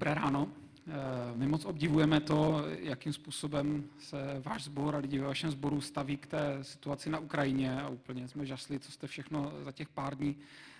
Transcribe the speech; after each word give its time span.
Dobré 0.00 0.14
ráno. 0.14 0.48
Eh, 0.88 0.92
my 1.34 1.46
moc 1.46 1.64
obdivujeme 1.64 2.20
to, 2.20 2.64
jakým 2.78 3.12
způsobem 3.12 3.90
se 3.98 4.16
váš 4.44 4.64
sbor 4.64 4.96
a 4.96 4.98
lidi 4.98 5.18
ve 5.18 5.26
vašem 5.26 5.50
sboru 5.50 5.80
staví 5.80 6.16
k 6.16 6.26
té 6.26 6.64
situaci 6.64 7.10
na 7.10 7.18
Ukrajině 7.18 7.80
a 7.82 7.88
úplně 7.88 8.28
jsme 8.28 8.46
žasli, 8.46 8.78
co 8.78 8.92
jste 8.92 9.06
všechno 9.06 9.52
za 9.62 9.72
těch 9.72 9.88
pár 9.88 10.16
dní 10.16 10.36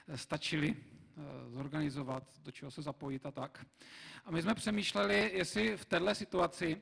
eh, 0.08 0.18
stačili 0.18 0.76
eh, 0.76 1.22
zorganizovat, 1.50 2.22
do 2.44 2.50
čeho 2.50 2.70
se 2.70 2.82
zapojit 2.82 3.26
a 3.26 3.30
tak. 3.30 3.66
A 4.24 4.30
my 4.30 4.42
jsme 4.42 4.54
přemýšleli, 4.54 5.30
jestli 5.34 5.76
v 5.76 5.84
této 5.84 6.14
situaci 6.14 6.80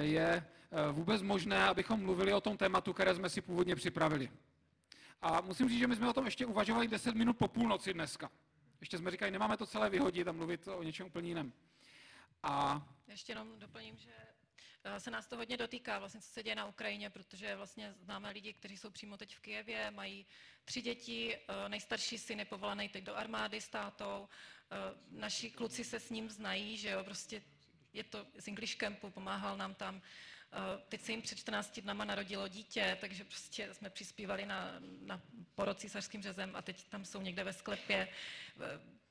je 0.00 0.44
vůbec 0.92 1.22
možné, 1.22 1.64
abychom 1.64 2.00
mluvili 2.00 2.32
o 2.32 2.40
tom 2.40 2.56
tématu, 2.56 2.92
které 2.92 3.14
jsme 3.14 3.28
si 3.28 3.40
původně 3.40 3.76
připravili. 3.76 4.30
A 5.22 5.40
musím 5.40 5.68
říct, 5.68 5.78
že 5.78 5.86
my 5.86 5.96
jsme 5.96 6.08
o 6.08 6.12
tom 6.12 6.24
ještě 6.24 6.46
uvažovali 6.46 6.88
10 6.88 7.14
minut 7.14 7.36
po 7.36 7.48
půlnoci 7.48 7.94
dneska. 7.94 8.30
Ještě 8.80 8.98
jsme 8.98 9.10
říkali, 9.10 9.30
nemáme 9.30 9.56
to 9.56 9.66
celé 9.66 9.90
vyhodit 9.90 10.28
a 10.28 10.32
mluvit 10.32 10.68
o 10.68 10.82
něčem 10.82 11.06
úplně 11.06 11.28
jiném. 11.28 11.52
A... 12.42 12.82
Ještě 13.08 13.32
jenom 13.32 13.58
doplním, 13.58 13.96
že 13.96 14.12
eh, 14.84 15.00
se 15.00 15.10
nás 15.10 15.26
to 15.26 15.36
hodně 15.36 15.56
dotýká, 15.56 15.98
vlastně, 15.98 16.20
co 16.20 16.28
se 16.28 16.42
děje 16.42 16.54
na 16.54 16.66
Ukrajině, 16.66 17.10
protože 17.10 17.56
vlastně 17.56 17.94
známe 18.00 18.30
lidi, 18.30 18.52
kteří 18.52 18.76
jsou 18.76 18.90
přímo 18.90 19.16
teď 19.16 19.36
v 19.36 19.40
Kijevě, 19.40 19.90
mají 19.90 20.26
tři 20.64 20.82
děti, 20.82 21.36
eh, 21.36 21.68
nejstarší 21.68 22.18
syn 22.18 22.38
je 22.38 22.44
povolaný 22.44 22.88
teď 22.88 23.04
do 23.04 23.16
armády 23.16 23.60
s 23.60 23.68
tátou, 23.68 24.28
eh, 24.70 24.76
naši 25.10 25.50
kluci 25.50 25.84
se 25.84 26.00
s 26.00 26.10
ním 26.10 26.30
znají, 26.30 26.76
že 26.76 26.90
jo, 26.90 27.04
prostě 27.04 27.42
je 27.92 28.04
to 28.04 28.26
z 28.38 28.48
English 28.48 28.76
Campu, 28.76 29.10
pomáhal 29.10 29.56
nám 29.56 29.74
tam, 29.74 30.02
teď 30.88 31.00
se 31.00 31.12
jim 31.12 31.22
před 31.22 31.38
14 31.38 31.80
dnama 31.80 32.04
narodilo 32.04 32.48
dítě, 32.48 32.98
takže 33.00 33.24
prostě 33.24 33.74
jsme 33.74 33.90
přispívali 33.90 34.46
na, 34.46 34.72
na 35.00 35.22
porod 35.54 35.78
císařským 35.80 36.22
řezem 36.22 36.56
a 36.56 36.62
teď 36.62 36.88
tam 36.88 37.04
jsou 37.04 37.20
někde 37.20 37.44
ve 37.44 37.52
sklepě. 37.52 38.08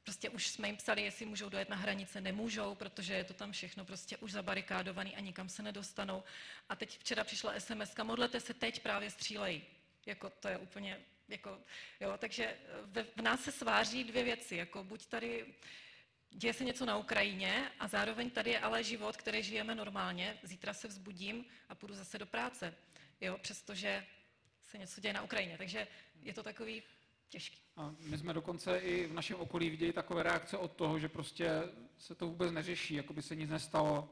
Prostě 0.03 0.29
už 0.29 0.47
jsme 0.47 0.67
jim 0.67 0.77
psali, 0.77 1.01
jestli 1.01 1.25
můžou 1.25 1.49
dojet 1.49 1.69
na 1.69 1.75
hranice, 1.75 2.21
nemůžou, 2.21 2.75
protože 2.75 3.13
je 3.13 3.23
to 3.23 3.33
tam 3.33 3.51
všechno 3.51 3.85
prostě 3.85 4.17
už 4.17 4.31
zabarikádovaný 4.31 5.15
a 5.15 5.19
nikam 5.19 5.49
se 5.49 5.63
nedostanou. 5.63 6.23
A 6.69 6.75
teď 6.75 6.99
včera 6.99 7.23
přišla 7.23 7.59
SMS, 7.59 7.95
modlete 8.03 8.39
se, 8.39 8.53
teď 8.53 8.83
právě 8.83 9.11
střílej. 9.11 9.61
Jako 10.05 10.29
to 10.29 10.47
je 10.47 10.57
úplně, 10.57 10.99
jako, 11.27 11.59
jo, 11.99 12.17
takže 12.17 12.57
v, 12.83 13.05
v 13.15 13.21
nás 13.21 13.43
se 13.43 13.51
sváří 13.51 14.03
dvě 14.03 14.23
věci, 14.23 14.55
jako 14.55 14.83
buď 14.83 15.05
tady 15.05 15.45
děje 16.31 16.53
se 16.53 16.63
něco 16.63 16.85
na 16.85 16.97
Ukrajině 16.97 17.71
a 17.79 17.87
zároveň 17.87 18.29
tady 18.29 18.51
je 18.51 18.59
ale 18.59 18.83
život, 18.83 19.17
který 19.17 19.43
žijeme 19.43 19.75
normálně, 19.75 20.39
zítra 20.43 20.73
se 20.73 20.87
vzbudím 20.87 21.45
a 21.69 21.75
půjdu 21.75 21.95
zase 21.95 22.17
do 22.17 22.25
práce, 22.25 22.75
jo, 23.21 23.37
přestože 23.37 24.05
se 24.63 24.77
něco 24.77 25.01
děje 25.01 25.13
na 25.13 25.21
Ukrajině. 25.21 25.57
Takže 25.57 25.87
je 26.21 26.33
to 26.33 26.43
takový 26.43 26.83
těžký. 27.29 27.61
A 27.75 27.95
my 27.99 28.17
jsme 28.17 28.33
dokonce 28.33 28.77
i 28.77 29.07
v 29.07 29.13
našem 29.13 29.37
okolí 29.39 29.69
viděli 29.69 29.93
takové 29.93 30.23
reakce 30.23 30.57
od 30.57 30.71
toho, 30.71 30.99
že 30.99 31.09
prostě 31.09 31.63
se 31.97 32.15
to 32.15 32.27
vůbec 32.27 32.51
neřeší, 32.51 32.95
jako 32.95 33.13
by 33.13 33.21
se 33.21 33.35
nic 33.35 33.49
nestalo. 33.49 34.09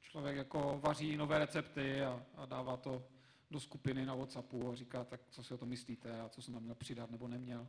Člověk 0.00 0.36
jako 0.36 0.80
vaří 0.82 1.16
nové 1.16 1.38
recepty 1.38 2.02
a, 2.02 2.26
a 2.36 2.46
dává 2.46 2.76
to 2.76 3.02
do 3.50 3.60
skupiny 3.60 4.06
na 4.06 4.14
Whatsappu 4.14 4.70
a 4.70 4.74
říká, 4.74 5.04
tak 5.04 5.20
co 5.30 5.42
si 5.42 5.54
o 5.54 5.58
to 5.58 5.66
myslíte 5.66 6.20
a 6.20 6.28
co 6.28 6.42
jsem 6.42 6.54
tam 6.54 6.62
měl 6.62 6.74
přidat 6.74 7.10
nebo 7.10 7.28
neměl. 7.28 7.68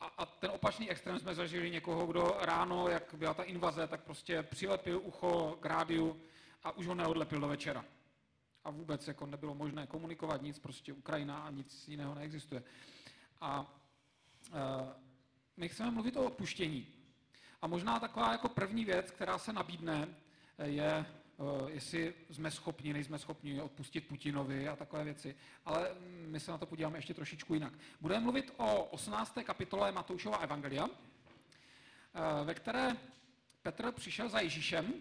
A, 0.00 0.06
a 0.06 0.26
ten 0.26 0.50
opačný 0.50 0.90
extrém 0.90 1.18
jsme 1.18 1.34
zažili 1.34 1.70
někoho, 1.70 2.06
kdo 2.06 2.36
ráno, 2.40 2.88
jak 2.88 3.14
byla 3.14 3.34
ta 3.34 3.42
invaze, 3.42 3.86
tak 3.86 4.04
prostě 4.04 4.42
přilepil 4.42 5.00
ucho 5.04 5.58
k 5.60 5.66
rádiu 5.66 6.20
a 6.62 6.72
už 6.72 6.86
ho 6.86 6.94
neodlepil 6.94 7.40
do 7.40 7.48
večera. 7.48 7.84
A 8.64 8.70
vůbec 8.70 9.08
jako 9.08 9.26
nebylo 9.26 9.54
možné 9.54 9.86
komunikovat 9.86 10.42
nic, 10.42 10.58
prostě 10.58 10.92
Ukrajina 10.92 11.38
a 11.38 11.50
nic 11.50 11.88
jiného 11.88 12.14
neexistuje. 12.14 12.62
A 13.40 13.74
e, 14.52 14.94
my 15.56 15.68
chceme 15.68 15.90
mluvit 15.90 16.16
o 16.16 16.24
odpuštění. 16.24 16.86
A 17.62 17.66
možná 17.66 18.00
taková 18.00 18.32
jako 18.32 18.48
první 18.48 18.84
věc, 18.84 19.10
která 19.10 19.38
se 19.38 19.52
nabídne, 19.52 20.08
je, 20.64 20.90
e, 20.90 21.06
jestli 21.70 22.14
jsme 22.30 22.50
schopni, 22.50 22.92
nejsme 22.92 23.18
schopni 23.18 23.60
odpustit 23.60 24.08
Putinovi 24.08 24.68
a 24.68 24.76
takové 24.76 25.04
věci. 25.04 25.36
Ale 25.64 25.90
my 26.26 26.40
se 26.40 26.50
na 26.50 26.58
to 26.58 26.66
podíváme 26.66 26.98
ještě 26.98 27.14
trošičku 27.14 27.54
jinak. 27.54 27.72
Budeme 28.00 28.20
mluvit 28.20 28.54
o 28.56 28.84
18. 28.84 29.38
kapitole 29.44 29.92
Matoušova 29.92 30.36
Evangelia, 30.36 30.88
e, 30.88 32.44
ve 32.44 32.54
které 32.54 32.96
Petr 33.62 33.92
přišel 33.92 34.28
za 34.28 34.40
Ježíšem 34.40 34.92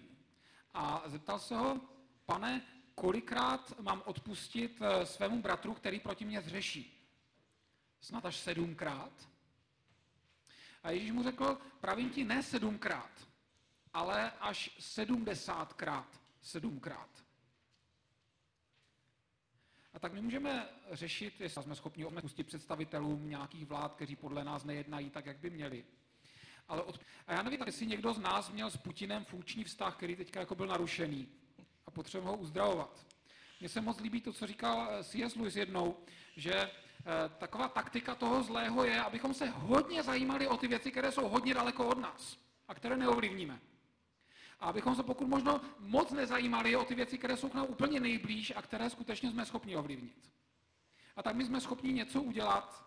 a 0.73 1.03
zeptal 1.05 1.39
se 1.39 1.55
ho, 1.55 1.81
pane, 2.25 2.61
kolikrát 2.95 3.79
mám 3.79 4.01
odpustit 4.05 4.79
svému 5.03 5.41
bratru, 5.41 5.73
který 5.73 5.99
proti 5.99 6.25
mě 6.25 6.41
zřeší? 6.41 6.94
Snad 8.05 8.25
až 8.25 8.35
sedmkrát. 8.35 9.29
A 10.83 10.91
Ježíš 10.91 11.11
mu 11.11 11.23
řekl, 11.23 11.57
pravím 11.79 12.09
ti 12.09 12.23
ne 12.23 12.43
sedmkrát, 12.43 13.27
ale 13.93 14.31
až 14.31 14.75
sedmdesátkrát 14.79 16.21
sedmkrát. 16.41 17.25
A 19.93 19.99
tak 19.99 20.13
my 20.13 20.21
můžeme 20.21 20.69
řešit, 20.91 21.41
jestli 21.41 21.63
jsme 21.63 21.75
schopni 21.75 22.05
odpustit 22.05 22.47
představitelům 22.47 23.29
nějakých 23.29 23.65
vlád, 23.65 23.95
kteří 23.95 24.15
podle 24.15 24.43
nás 24.43 24.63
nejednají 24.63 25.09
tak, 25.09 25.25
jak 25.25 25.37
by 25.37 25.49
měli. 25.49 25.85
Ale 26.67 26.83
od... 26.83 26.99
A 27.27 27.33
já 27.33 27.41
nevím, 27.41 27.59
jestli 27.65 27.87
někdo 27.87 28.13
z 28.13 28.19
nás 28.19 28.51
měl 28.51 28.69
s 28.69 28.77
Putinem 28.77 29.25
funkční 29.25 29.63
vztah, 29.63 29.95
který 29.95 30.15
teďka 30.15 30.39
jako 30.39 30.55
byl 30.55 30.67
narušený 30.67 31.29
a 31.85 31.91
potřebujeme 31.91 32.31
ho 32.31 32.37
uzdravovat. 32.37 33.05
Mně 33.59 33.69
se 33.69 33.81
moc 33.81 33.99
líbí 33.99 34.21
to, 34.21 34.33
co 34.33 34.47
říkal 34.47 35.03
C.S. 35.03 35.35
Lewis 35.35 35.55
jednou, 35.55 35.97
že 36.35 36.71
taková 37.37 37.67
taktika 37.67 38.15
toho 38.15 38.43
zlého 38.43 38.85
je, 38.85 39.01
abychom 39.01 39.33
se 39.33 39.49
hodně 39.49 40.03
zajímali 40.03 40.47
o 40.47 40.57
ty 40.57 40.67
věci, 40.67 40.91
které 40.91 41.11
jsou 41.11 41.29
hodně 41.29 41.53
daleko 41.53 41.87
od 41.87 41.97
nás 41.97 42.37
a 42.67 42.73
které 42.73 42.97
neovlivníme. 42.97 43.59
A 44.59 44.65
abychom 44.65 44.95
se 44.95 45.03
pokud 45.03 45.27
možno 45.27 45.61
moc 45.79 46.11
nezajímali 46.11 46.75
o 46.75 46.83
ty 46.83 46.95
věci, 46.95 47.17
které 47.17 47.37
jsou 47.37 47.49
k 47.49 47.53
nám 47.53 47.65
úplně 47.69 47.99
nejblíž 47.99 48.53
a 48.55 48.61
které 48.61 48.89
skutečně 48.89 49.31
jsme 49.31 49.45
schopni 49.45 49.75
ovlivnit. 49.75 50.31
A 51.15 51.23
tak 51.23 51.35
my 51.35 51.45
jsme 51.45 51.61
schopni 51.61 51.93
něco 51.93 52.21
udělat, 52.21 52.85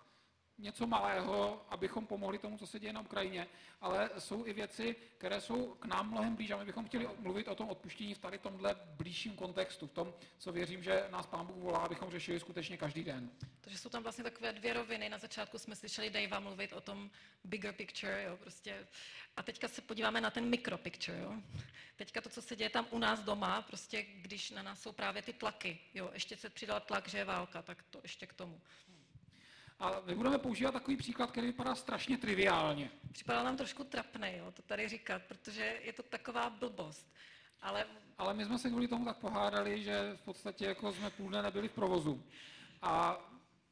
něco 0.58 0.86
malého, 0.86 1.66
abychom 1.68 2.06
pomohli 2.06 2.38
tomu, 2.38 2.58
co 2.58 2.66
se 2.66 2.80
děje 2.80 2.92
na 2.92 3.00
Ukrajině, 3.00 3.46
ale 3.80 4.10
jsou 4.18 4.46
i 4.46 4.52
věci, 4.52 4.96
které 5.18 5.40
jsou 5.40 5.74
k 5.74 5.84
nám 5.84 6.10
mnohem 6.10 6.36
blíž 6.36 6.50
a 6.50 6.56
my 6.56 6.64
bychom 6.64 6.84
chtěli 6.84 7.08
mluvit 7.18 7.48
o 7.48 7.54
tom 7.54 7.68
odpuštění 7.68 8.14
v 8.14 8.18
tady 8.18 8.38
tomhle 8.38 8.74
blížším 8.96 9.36
kontextu, 9.36 9.86
v 9.86 9.92
tom, 9.92 10.14
co 10.38 10.52
věřím, 10.52 10.82
že 10.82 11.06
nás 11.10 11.26
Pán 11.26 11.46
Bůh 11.46 11.56
volá, 11.56 11.78
abychom 11.78 12.10
řešili 12.10 12.40
skutečně 12.40 12.76
každý 12.76 13.04
den. 13.04 13.30
Takže 13.60 13.78
jsou 13.78 13.88
tam 13.88 14.02
vlastně 14.02 14.24
takové 14.24 14.52
dvě 14.52 14.72
roviny. 14.72 15.08
Na 15.08 15.18
začátku 15.18 15.58
jsme 15.58 15.76
slyšeli 15.76 16.10
Davea 16.10 16.40
mluvit 16.40 16.72
o 16.72 16.80
tom 16.80 17.10
bigger 17.44 17.74
picture, 17.74 18.22
jo, 18.22 18.36
prostě. 18.36 18.86
A 19.36 19.42
teďka 19.42 19.68
se 19.68 19.82
podíváme 19.82 20.20
na 20.20 20.30
ten 20.30 20.48
micro 20.48 20.78
picture, 20.78 21.18
jo. 21.18 21.34
Teďka 21.96 22.20
to, 22.20 22.28
co 22.28 22.42
se 22.42 22.56
děje 22.56 22.70
tam 22.70 22.86
u 22.90 22.98
nás 22.98 23.20
doma, 23.20 23.62
prostě 23.62 24.02
když 24.02 24.50
na 24.50 24.62
nás 24.62 24.82
jsou 24.82 24.92
právě 24.92 25.22
ty 25.22 25.32
tlaky, 25.32 25.78
jo, 25.94 26.10
ještě 26.12 26.36
se 26.36 26.50
přidal 26.50 26.80
tlak, 26.80 27.08
že 27.08 27.18
je 27.18 27.24
válka, 27.24 27.62
tak 27.62 27.82
to 27.82 28.00
ještě 28.02 28.26
k 28.26 28.32
tomu. 28.32 28.60
A 29.80 30.02
my 30.06 30.14
budeme 30.14 30.38
používat 30.38 30.72
takový 30.72 30.96
příklad, 30.96 31.30
který 31.30 31.46
vypadá 31.46 31.74
strašně 31.74 32.18
triviálně. 32.18 32.90
Připadá 33.12 33.42
nám 33.42 33.56
trošku 33.56 33.84
trapné, 33.84 34.36
jo, 34.36 34.50
to 34.52 34.62
tady 34.62 34.88
říkat, 34.88 35.22
protože 35.22 35.80
je 35.82 35.92
to 35.92 36.02
taková 36.02 36.50
blbost. 36.50 37.06
Ale... 37.62 37.86
Ale 38.18 38.34
my 38.34 38.44
jsme 38.44 38.58
se 38.58 38.70
kvůli 38.70 38.88
tomu 38.88 39.04
tak 39.04 39.16
pohádali, 39.16 39.82
že 39.82 40.12
v 40.16 40.20
podstatě 40.20 40.64
jako 40.64 40.92
jsme 40.92 41.10
půl 41.10 41.28
dne 41.28 41.42
nebyli 41.42 41.68
v 41.68 41.72
provozu. 41.72 42.24
A 42.82 43.20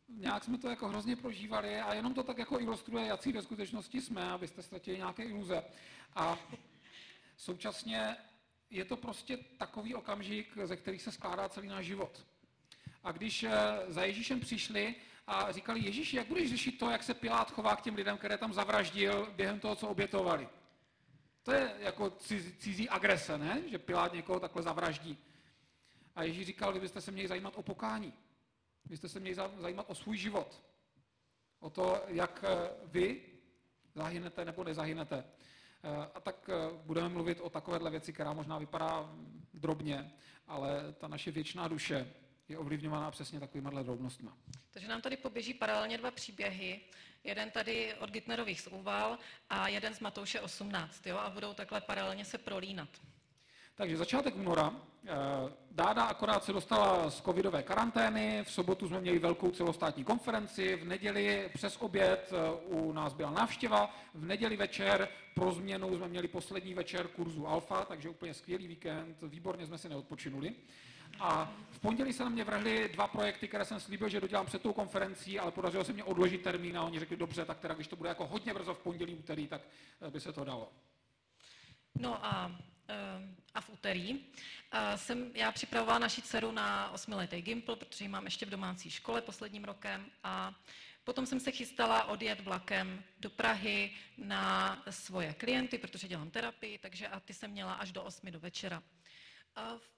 nějak 0.08 0.44
jsme 0.44 0.58
to 0.58 0.68
jako 0.68 0.88
hrozně 0.88 1.16
prožívali 1.16 1.80
a 1.80 1.94
jenom 1.94 2.14
to 2.14 2.22
tak 2.22 2.38
jako 2.38 2.60
ilustruje, 2.60 3.06
jaký 3.06 3.32
ve 3.32 3.42
skutečnosti 3.42 4.00
jsme, 4.00 4.30
abyste 4.30 4.62
ztratili 4.62 4.96
nějaké 4.96 5.22
iluze. 5.24 5.64
A 6.14 6.38
současně 7.36 8.16
je 8.70 8.84
to 8.84 8.96
prostě 8.96 9.36
takový 9.36 9.94
okamžik, 9.94 10.58
ze 10.64 10.76
kterých 10.76 11.02
se 11.02 11.12
skládá 11.12 11.48
celý 11.48 11.68
náš 11.68 11.86
život. 11.86 12.26
A 13.04 13.12
když 13.12 13.42
eh, 13.42 13.52
za 13.88 14.04
Ježíšem 14.04 14.40
přišli 14.40 14.94
a 15.26 15.52
říkali, 15.52 15.80
Ježíši, 15.80 16.16
jak 16.16 16.26
budeš 16.26 16.50
řešit 16.50 16.78
to, 16.78 16.90
jak 16.90 17.02
se 17.02 17.14
Pilát 17.14 17.50
chová 17.50 17.76
k 17.76 17.82
těm 17.82 17.94
lidem, 17.94 18.18
které 18.18 18.38
tam 18.38 18.52
zavraždil 18.52 19.32
během 19.36 19.60
toho, 19.60 19.76
co 19.76 19.88
obětovali? 19.88 20.48
To 21.42 21.52
je 21.52 21.74
jako 21.78 22.10
cizí, 22.10 22.52
cizí 22.58 22.88
agrese, 22.88 23.38
ne? 23.38 23.62
Že 23.70 23.78
Pilát 23.78 24.12
někoho 24.12 24.40
takhle 24.40 24.62
zavraždí. 24.62 25.18
A 26.14 26.22
Ježíš 26.22 26.46
říkal, 26.46 26.72
vy 26.72 26.80
byste 26.80 27.00
se 27.00 27.10
měli 27.10 27.28
zajímat 27.28 27.52
o 27.56 27.62
pokání. 27.62 28.12
Vy 28.84 28.90
byste 28.90 29.08
se 29.08 29.20
měli 29.20 29.34
zajímat 29.34 29.86
o 29.88 29.94
svůj 29.94 30.16
život. 30.16 30.62
O 31.60 31.70
to, 31.70 32.02
jak 32.06 32.44
eh, 32.48 32.70
vy 32.84 33.22
zahynete 33.94 34.44
nebo 34.44 34.64
nezahynete. 34.64 35.24
Eh, 35.82 36.10
a 36.14 36.20
tak 36.20 36.50
eh, 36.52 36.78
budeme 36.84 37.08
mluvit 37.08 37.40
o 37.40 37.50
takovéhle 37.50 37.90
věci, 37.90 38.12
která 38.12 38.32
možná 38.32 38.58
vypadá 38.58 39.14
drobně, 39.54 40.12
ale 40.46 40.92
ta 40.92 41.08
naše 41.08 41.30
věčná 41.30 41.68
duše 41.68 42.12
je 42.48 42.58
ovlivňovaná 42.58 43.10
přesně 43.10 43.40
takovýmhle 43.40 43.84
drobnostma. 43.84 44.36
Takže 44.70 44.88
nám 44.88 45.00
tady 45.00 45.16
poběží 45.16 45.54
paralelně 45.54 45.98
dva 45.98 46.10
příběhy. 46.10 46.80
Jeden 47.24 47.50
tady 47.50 47.94
od 47.94 48.10
Gitnerových 48.10 48.60
z 48.60 48.66
Úval 48.66 49.18
a 49.50 49.68
jeden 49.68 49.94
z 49.94 50.00
Matouše 50.00 50.40
18. 50.40 51.06
Jo? 51.06 51.16
A 51.16 51.30
budou 51.30 51.54
takhle 51.54 51.80
paralelně 51.80 52.24
se 52.24 52.38
prolínat. 52.38 52.88
Takže 53.74 53.96
začátek 53.96 54.36
února. 54.36 54.72
Eh, 55.06 55.12
Dáda 55.70 56.02
akorát 56.04 56.44
se 56.44 56.52
dostala 56.52 57.10
z 57.10 57.20
covidové 57.20 57.62
karantény, 57.62 58.44
v 58.44 58.52
sobotu 58.52 58.88
jsme 58.88 59.00
měli 59.00 59.18
velkou 59.18 59.50
celostátní 59.50 60.04
konferenci, 60.04 60.76
v 60.76 60.84
neděli 60.84 61.50
přes 61.54 61.76
oběd 61.76 62.32
eh, 62.32 62.52
u 62.64 62.92
nás 62.92 63.14
byla 63.14 63.30
návštěva, 63.30 63.96
v 64.14 64.24
neděli 64.24 64.56
večer 64.56 65.08
pro 65.34 65.52
změnu 65.52 65.96
jsme 65.96 66.08
měli 66.08 66.28
poslední 66.28 66.74
večer 66.74 67.08
kurzu 67.08 67.46
Alfa, 67.46 67.84
takže 67.84 68.08
úplně 68.08 68.34
skvělý 68.34 68.66
víkend, 68.66 69.22
výborně 69.22 69.66
jsme 69.66 69.78
si 69.78 69.88
neodpočinuli. 69.88 70.54
A 71.20 71.52
v 71.70 71.78
pondělí 71.78 72.12
se 72.12 72.24
na 72.24 72.30
mě 72.30 72.44
vrhly 72.44 72.88
dva 72.92 73.06
projekty, 73.06 73.48
které 73.48 73.64
jsem 73.64 73.80
slíbil, 73.80 74.08
že 74.08 74.20
dodělám 74.20 74.46
před 74.46 74.62
tou 74.62 74.72
konferencí, 74.72 75.38
ale 75.38 75.50
podařilo 75.50 75.84
se 75.84 75.92
mě 75.92 76.04
odložit 76.04 76.42
termín 76.42 76.78
a 76.78 76.82
oni 76.82 76.98
řekli, 76.98 77.16
dobře, 77.16 77.44
tak 77.44 77.58
teda, 77.58 77.74
když 77.74 77.88
to 77.88 77.96
bude 77.96 78.08
jako 78.08 78.26
hodně 78.26 78.54
brzo 78.54 78.74
v 78.74 78.78
pondělí, 78.78 79.14
úterý, 79.14 79.48
tak 79.48 79.60
eh, 80.00 80.10
by 80.10 80.20
se 80.20 80.32
to 80.32 80.44
dalo. 80.44 80.72
No 81.98 82.26
a, 82.26 82.52
eh, 82.88 82.94
a 83.54 83.60
v 83.60 83.70
úterý 83.70 84.20
eh, 84.72 84.98
jsem 84.98 85.30
já 85.34 85.52
připravovala 85.52 85.98
naši 85.98 86.22
dceru 86.22 86.52
na 86.52 86.90
osmiletý 86.90 87.42
Gimpl, 87.42 87.76
protože 87.76 88.04
ji 88.04 88.08
mám 88.08 88.24
ještě 88.24 88.46
v 88.46 88.50
domácí 88.50 88.90
škole 88.90 89.20
posledním 89.22 89.64
rokem 89.64 90.06
a 90.24 90.54
Potom 91.06 91.26
jsem 91.26 91.40
se 91.40 91.50
chystala 91.50 92.04
odjet 92.04 92.40
vlakem 92.40 93.04
do 93.18 93.30
Prahy 93.30 93.90
na 94.18 94.82
svoje 94.90 95.34
klienty, 95.34 95.78
protože 95.78 96.08
dělám 96.08 96.30
terapii, 96.30 96.78
takže 96.78 97.08
a 97.08 97.20
ty 97.20 97.34
jsem 97.34 97.50
měla 97.50 97.72
až 97.72 97.92
do 97.92 98.02
8 98.02 98.30
do 98.30 98.40
večera. 98.40 98.82
A 99.56 99.76
v 99.76 99.95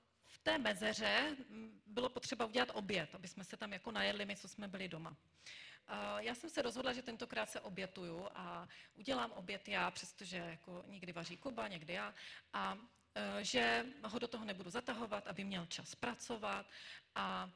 té 0.48 0.58
mezeře 0.58 1.36
mm, 1.48 1.80
bylo 1.86 2.08
potřeba 2.08 2.46
udělat 2.46 2.68
oběd, 2.74 3.14
aby 3.14 3.28
jsme 3.28 3.44
se 3.44 3.56
tam 3.56 3.72
jako 3.72 3.90
najedli 3.90 4.24
my, 4.26 4.36
co 4.36 4.48
jsme 4.48 4.68
byli 4.68 4.88
doma. 4.88 5.16
Já 6.18 6.34
jsem 6.34 6.50
se 6.50 6.62
rozhodla, 6.62 6.92
že 6.92 7.02
tentokrát 7.02 7.50
se 7.50 7.60
obětuju 7.60 8.28
a 8.34 8.68
udělám 8.94 9.32
oběd 9.32 9.68
já, 9.68 9.90
přestože 9.90 10.36
jako 10.36 10.84
někdy 10.86 11.12
vaří 11.12 11.36
Kuba, 11.36 11.68
někdy 11.68 11.92
já, 11.92 12.14
a 12.52 12.78
e, 13.14 13.44
že 13.44 13.86
ho 14.04 14.18
do 14.18 14.28
toho 14.28 14.44
nebudu 14.44 14.70
zatahovat, 14.70 15.26
aby 15.26 15.44
měl 15.44 15.66
čas 15.66 15.94
pracovat. 15.94 16.66
A 17.14 17.50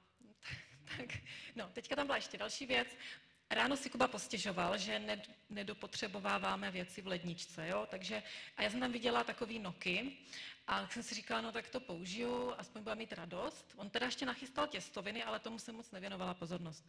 tak, 0.97 1.09
no, 1.57 1.69
teďka 1.69 1.97
tam 1.97 2.07
byla 2.07 2.17
ještě 2.17 2.39
další 2.39 2.67
věc. 2.67 2.89
Ráno 3.55 3.77
si 3.77 3.91
Kuba 3.91 4.09
postěžoval, 4.09 4.79
že 4.79 4.99
ned, 4.99 5.31
nedopotřebováváme 5.51 6.71
věci 6.71 7.03
v 7.03 7.07
ledničce, 7.07 7.69
jo? 7.69 7.87
Takže, 7.91 8.23
a 8.57 8.63
já 8.63 8.71
jsem 8.71 8.81
tam 8.81 8.93
viděla 8.93 9.25
takový 9.25 9.59
noky 9.59 10.17
a 10.67 10.89
jsem 10.89 11.03
si 11.03 11.15
říkala, 11.15 11.41
no 11.41 11.53
tak 11.53 11.69
to 11.69 11.81
použiju, 11.81 12.55
aspoň 12.59 12.83
bude 12.83 12.95
mít 12.95 13.13
radost. 13.13 13.73
On 13.77 13.91
teda 13.91 14.07
ještě 14.07 14.27
nachystal 14.27 14.67
těstoviny, 14.67 15.25
ale 15.25 15.39
tomu 15.39 15.59
jsem 15.59 15.75
moc 15.75 15.91
nevěnovala 15.91 16.35
pozornost. 16.35 16.87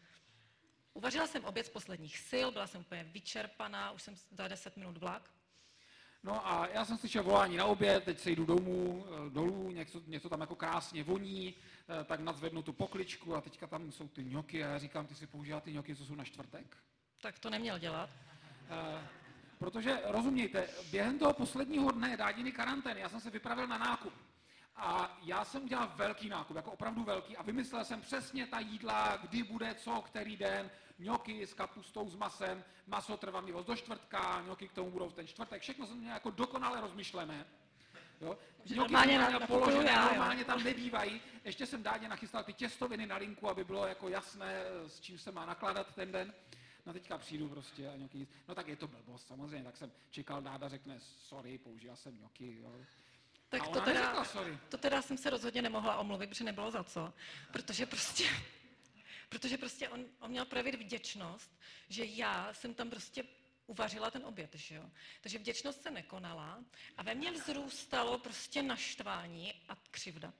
Uvařila 0.93 1.27
jsem 1.27 1.45
oběd 1.45 1.65
z 1.65 1.69
posledních 1.69 2.17
sil, 2.29 2.47
byla 2.51 2.67
jsem 2.67 2.81
úplně 2.81 3.03
vyčerpaná, 3.03 3.91
už 3.91 4.01
jsem 4.01 4.15
za 4.31 4.47
10 4.47 4.77
minut 4.77 4.97
vlak. 4.97 5.31
No 6.23 6.47
a 6.47 6.67
já 6.67 6.85
jsem 6.85 6.97
slyšel 6.97 7.23
volání 7.23 7.57
na 7.57 7.65
oběd, 7.65 8.03
teď 8.03 8.19
se 8.19 8.31
jdu 8.31 8.45
domů, 8.45 9.05
eh, 9.07 9.29
dolů, 9.29 9.71
něco, 9.71 10.01
něco 10.07 10.29
tam 10.29 10.41
jako 10.41 10.55
krásně 10.55 11.03
voní, 11.03 11.55
eh, 12.01 12.03
tak 12.03 12.19
nadzvednu 12.19 12.61
tu 12.61 12.73
pokličku 12.73 13.35
a 13.35 13.41
teďka 13.41 13.67
tam 13.67 13.91
jsou 13.91 14.07
ty 14.07 14.25
ňoky 14.25 14.63
a 14.63 14.67
já 14.67 14.77
říkám, 14.77 15.07
ty 15.07 15.15
si 15.15 15.27
používá 15.27 15.59
ty 15.59 15.73
ňoky, 15.73 15.95
co 15.95 16.05
jsou 16.05 16.15
na 16.15 16.23
čtvrtek? 16.23 16.77
Tak 17.21 17.39
to 17.39 17.49
neměl 17.49 17.79
dělat. 17.79 18.09
E, 18.69 19.07
protože 19.59 20.01
rozumějte, 20.05 20.67
během 20.91 21.19
toho 21.19 21.33
posledního 21.33 21.91
dne 21.91 22.17
dádiny 22.17 22.51
karantény, 22.51 22.99
já 22.99 23.09
jsem 23.09 23.19
se 23.19 23.29
vypravil 23.29 23.67
na 23.67 23.77
nákup. 23.77 24.13
A 24.75 25.17
já 25.23 25.45
jsem 25.45 25.63
udělal 25.63 25.91
velký 25.95 26.29
nákup, 26.29 26.55
jako 26.55 26.71
opravdu 26.71 27.03
velký, 27.03 27.37
a 27.37 27.43
vymyslel 27.43 27.85
jsem 27.85 28.01
přesně 28.01 28.47
ta 28.47 28.59
jídla, 28.59 29.17
kdy 29.17 29.43
bude 29.43 29.75
co, 29.75 30.01
který 30.01 30.37
den, 30.37 30.71
ňoky 30.99 31.47
s 31.47 31.53
kapustou, 31.53 32.09
s 32.09 32.15
masem, 32.15 32.63
maso 32.87 33.17
trvanlivost 33.17 33.67
do 33.67 33.75
čtvrtka, 33.75 34.41
ňoky 34.41 34.67
k 34.67 34.73
tomu 34.73 34.91
budou 34.91 35.09
v 35.09 35.13
ten 35.13 35.27
čtvrtek, 35.27 35.61
všechno 35.61 35.87
jsem 35.87 35.97
měl 35.97 36.13
jako 36.13 36.31
dokonale 36.31 36.81
rozmyšlené. 36.81 37.45
Jo? 38.21 38.37
Ňoky 38.65 38.75
normálně, 38.75 39.19
na, 39.19 39.39
položené, 39.39 39.91
já, 39.91 40.05
normálně 40.05 40.45
tam 40.45 40.63
nebývají. 40.63 41.21
Ještě 41.43 41.65
jsem 41.65 41.83
dádě 41.83 42.07
nachystal 42.07 42.43
ty 42.43 42.53
těstoviny 42.53 43.05
na 43.07 43.15
linku, 43.15 43.49
aby 43.49 43.63
bylo 43.63 43.87
jako 43.87 44.09
jasné, 44.09 44.61
s 44.87 44.99
čím 44.99 45.17
se 45.17 45.31
má 45.31 45.45
nakládat 45.45 45.95
ten 45.95 46.11
den. 46.11 46.33
No 46.85 46.93
teďka 46.93 47.17
přijdu 47.17 47.49
prostě 47.49 47.89
a 47.89 47.95
ňoky 47.95 48.27
No 48.47 48.55
tak 48.55 48.67
je 48.67 48.75
to 48.75 48.87
blbost, 48.87 49.27
samozřejmě, 49.27 49.63
tak 49.63 49.77
jsem 49.77 49.91
čekal, 50.09 50.41
dáda 50.41 50.69
řekne, 50.69 50.99
sorry, 50.99 51.57
použil 51.57 51.95
jsem 51.95 52.21
ňoky, 52.21 52.57
jo. 52.61 52.75
Tak 53.59 53.67
to 53.67 53.81
teda, 53.81 54.25
to 54.69 54.77
teda 54.77 55.01
jsem 55.01 55.17
se 55.17 55.29
rozhodně 55.29 55.61
nemohla 55.61 55.97
omluvit, 55.97 56.27
protože 56.27 56.43
nebylo 56.43 56.71
za 56.71 56.83
co. 56.83 57.13
Protože 57.51 57.85
prostě, 57.85 58.23
protože 59.29 59.57
prostě 59.57 59.89
on, 59.89 60.05
on 60.19 60.31
měl 60.31 60.45
projevit 60.45 60.75
vděčnost, 60.75 61.59
že 61.89 62.05
já 62.05 62.53
jsem 62.53 62.73
tam 62.73 62.89
prostě 62.89 63.23
uvařila 63.67 64.11
ten 64.11 64.25
oběd, 64.25 64.55
že 64.55 64.75
jo. 64.75 64.89
Takže 65.21 65.37
vděčnost 65.37 65.81
se 65.81 65.91
nekonala 65.91 66.63
a 66.97 67.03
ve 67.03 67.15
mně 67.15 67.31
vzrůstalo 67.31 68.19
prostě 68.19 68.63
naštvání 68.63 69.53
a 69.69 69.75
křivda. 69.91 70.33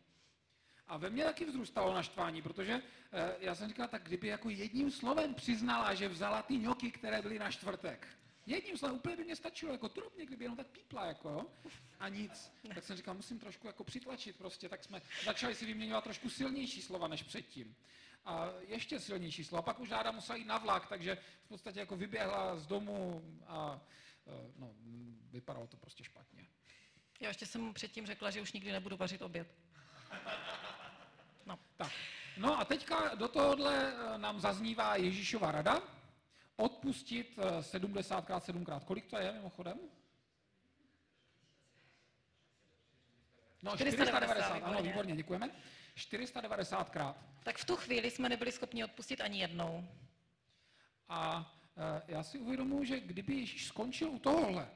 A 0.88 0.98
ve 0.98 1.10
mně 1.10 1.24
taky 1.24 1.46
vzrůstalo 1.46 1.94
naštvání, 1.94 2.42
protože 2.42 2.74
eh, 3.12 3.36
já 3.40 3.56
jsem 3.56 3.68
říkal, 3.68 3.88
tak 3.88 4.04
kdyby 4.04 4.28
jako 4.28 4.50
jedním 4.50 4.92
slovem 4.92 5.34
přiznala, 5.34 5.94
že 5.94 6.08
vzala 6.08 6.42
ty 6.42 6.58
ňoky, 6.58 6.92
které 6.92 7.22
byly 7.22 7.40
na 7.40 7.52
čtvrtek, 7.52 8.08
Jedním 8.46 8.78
slovem 8.78 8.96
úplně 8.96 9.16
by 9.16 9.24
mě 9.24 9.36
stačilo, 9.36 9.72
jako 9.72 9.88
drobně, 9.88 10.26
kdyby 10.26 10.46
jenom 10.46 10.58
tak 10.58 10.68
pípla, 10.68 11.06
jako 11.06 11.30
jo, 11.30 11.46
a 12.00 12.10
nic. 12.10 12.52
Tak 12.76 12.84
jsem 12.84 12.98
říkal, 12.98 13.14
musím 13.14 13.40
trošku 13.40 13.68
jako 13.68 13.84
přitlačit 13.84 14.36
prostě, 14.36 14.70
tak 14.70 14.84
jsme 14.84 15.02
začali 15.26 15.56
si 15.56 15.66
vyměňovat 15.66 16.04
trošku 16.04 16.30
silnější 16.30 16.82
slova 16.82 17.08
než 17.08 17.24
předtím. 17.24 17.76
A 18.26 18.50
ještě 18.68 19.00
silnější 19.00 19.44
slova. 19.44 19.62
Pak 19.62 19.80
už 19.80 19.92
Áda 19.92 20.12
musela 20.12 20.36
jít 20.36 20.48
na 20.48 20.58
vlak, 20.58 20.88
takže 20.88 21.18
v 21.46 21.48
podstatě 21.48 21.80
jako 21.80 21.96
vyběhla 21.96 22.58
z 22.58 22.68
domu 22.68 23.24
a 23.48 23.82
e, 24.28 24.52
no, 24.58 24.74
vypadalo 25.32 25.68
to 25.68 25.78
prostě 25.78 26.04
špatně. 26.04 26.48
Já 27.20 27.28
ještě 27.28 27.46
jsem 27.46 27.62
mu 27.62 27.74
předtím 27.74 28.06
řekla, 28.06 28.32
že 28.32 28.42
už 28.42 28.54
nikdy 28.54 28.72
nebudu 28.72 28.98
vařit 28.98 29.22
oběd. 29.22 29.48
No. 31.46 31.60
Tak. 31.78 31.92
No 32.38 32.60
a 32.60 32.66
teďka 32.66 33.16
do 33.16 33.28
tohohle 33.28 33.94
e, 33.94 34.18
nám 34.18 34.40
zaznívá 34.40 34.96
Ježíšova 34.96 35.52
rada, 35.52 35.82
odpustit 36.64 37.40
70krát, 37.62 38.38
eh, 38.38 38.52
7krát. 38.52 38.84
Kolik 38.84 39.06
to 39.06 39.18
je 39.18 39.32
mimochodem? 39.32 39.80
No, 43.64 43.78
490, 43.78 44.64
ano, 44.64 44.82
výborně, 44.82 45.16
děkujeme. 45.16 45.50
490krát. 45.96 47.16
Tak 47.44 47.58
v 47.58 47.66
tu 47.66 47.76
chvíli 47.76 48.12
jsme 48.12 48.30
nebyli 48.30 48.52
schopni 48.52 48.84
odpustit 48.84 49.22
ani 49.22 49.40
jednou. 49.40 49.88
A 51.10 51.52
e, 51.78 52.12
já 52.12 52.24
si 52.24 52.40
uvědomuji, 52.40 52.84
že 52.84 53.00
kdyby 53.00 53.34
Ježíš 53.34 53.68
skončil 53.68 54.10
u 54.10 54.20
tohohle, 54.20 54.70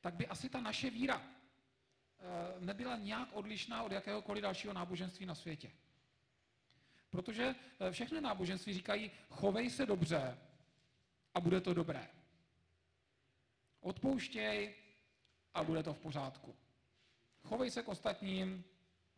tak 0.00 0.14
by 0.14 0.26
asi 0.26 0.48
ta 0.48 0.60
naše 0.60 0.90
víra 0.90 1.22
e, 1.22 2.64
nebyla 2.64 2.96
nějak 2.96 3.28
odlišná 3.32 3.82
od 3.82 3.92
jakéhokoliv 3.92 4.42
dalšího 4.42 4.72
náboženství 4.72 5.26
na 5.26 5.34
světě. 5.34 5.70
Protože 7.10 7.54
všechny 7.90 8.20
náboženství 8.20 8.72
říkají, 8.72 9.10
chovej 9.28 9.70
se 9.70 9.86
dobře, 9.86 10.38
a 11.36 11.40
bude 11.40 11.60
to 11.60 11.74
dobré. 11.74 12.08
Odpouštěj 13.80 14.74
a 15.54 15.64
bude 15.64 15.82
to 15.82 15.94
v 15.94 15.98
pořádku. 15.98 16.56
Chovej 17.42 17.70
se 17.70 17.82
k 17.82 17.88
ostatním 17.88 18.64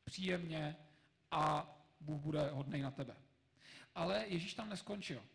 příjemně 0.04 0.76
a 1.30 1.74
Bůh 2.00 2.20
bude 2.20 2.50
hodnej 2.50 2.82
na 2.82 2.90
tebe. 2.90 3.16
Ale 3.94 4.24
Ježíš 4.26 4.54
tam 4.54 4.68
neskončil. 4.68 5.26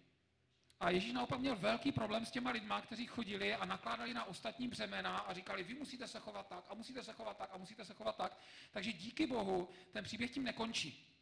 A 0.80 0.90
Ježíš 0.90 1.14
naopak 1.14 1.40
měl 1.40 1.56
velký 1.56 1.92
problém 1.92 2.26
s 2.26 2.32
těma 2.32 2.52
lidma, 2.52 2.82
kteří 2.82 3.08
chodili 3.08 3.56
a 3.56 3.66
nakládali 3.66 4.14
na 4.14 4.26
ostatní 4.26 4.68
břemena 4.68 5.18
a 5.18 5.34
říkali, 5.34 5.64
vy 5.64 5.74
musíte 5.74 6.08
se 6.08 6.20
chovat 6.20 6.48
tak 6.48 6.66
a 6.70 6.74
musíte 6.74 7.04
se 7.04 7.14
chovat 7.14 7.38
tak 7.38 7.50
a 7.54 7.58
musíte 7.58 7.86
se 7.86 7.94
chovat 7.94 8.18
tak. 8.18 8.38
Takže 8.72 8.94
díky 8.94 9.28
Bohu 9.28 9.70
ten 9.92 10.04
příběh 10.04 10.32
tím 10.32 10.44
nekončí. 10.44 11.18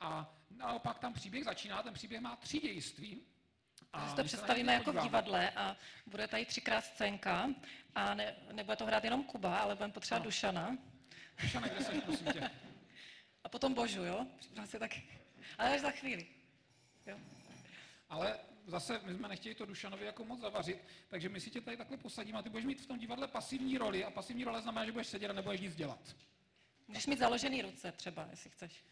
A 0.00 0.34
naopak 0.50 0.98
tam 0.98 1.12
příběh 1.12 1.44
začíná, 1.44 1.82
ten 1.82 1.94
příběh 1.94 2.20
má 2.20 2.36
tři 2.36 2.60
dějství, 2.60 3.26
a 3.92 4.08
si 4.10 4.16
to 4.16 4.24
představíme 4.24 4.74
jako 4.74 4.92
v 4.92 5.02
divadle 5.02 5.50
a 5.50 5.76
bude 6.06 6.28
tady 6.28 6.46
třikrát 6.46 6.80
scénka 6.84 7.50
a 7.94 8.14
ne, 8.14 8.36
nebude 8.52 8.76
to 8.76 8.86
hrát 8.86 9.04
jenom 9.04 9.24
Kuba, 9.24 9.58
ale 9.58 9.74
budeme 9.74 9.92
potřebovat 9.92 10.24
Dušana. 10.24 10.76
Dušana, 11.42 11.68
kde 11.68 11.84
jsi, 11.84 12.00
prosím 12.00 12.26
tě? 12.32 12.50
A 13.44 13.48
potom 13.48 13.74
Božu, 13.74 14.04
jo? 14.04 14.26
Si 14.64 14.78
taky. 14.78 15.08
Ale 15.58 15.74
až 15.74 15.80
za 15.80 15.90
chvíli. 15.90 16.26
Jo? 17.06 17.18
Ale 18.08 18.38
zase 18.66 19.00
my 19.04 19.14
jsme 19.14 19.28
nechtěli 19.28 19.54
to 19.54 19.66
Dušanovi 19.66 20.06
jako 20.06 20.24
moc 20.24 20.40
zavařit, 20.40 20.84
takže 21.08 21.28
my 21.28 21.40
si 21.40 21.50
tě 21.50 21.60
tady 21.60 21.76
takhle 21.76 21.96
posadíme 21.96 22.38
a 22.38 22.42
ty 22.42 22.48
budeš 22.48 22.66
mít 22.66 22.80
v 22.80 22.86
tom 22.86 22.98
divadle 22.98 23.28
pasivní 23.28 23.78
roli 23.78 24.04
a 24.04 24.10
pasivní 24.10 24.44
role 24.44 24.62
znamená, 24.62 24.86
že 24.86 24.92
budeš 24.92 25.06
sedět 25.06 25.30
a 25.30 25.32
nebudeš 25.32 25.60
nic 25.60 25.76
dělat. 25.76 26.16
Můžeš 26.88 27.06
mít 27.06 27.18
založený 27.18 27.62
ruce 27.62 27.92
třeba, 27.92 28.28
jestli 28.30 28.50
chceš. 28.50 28.84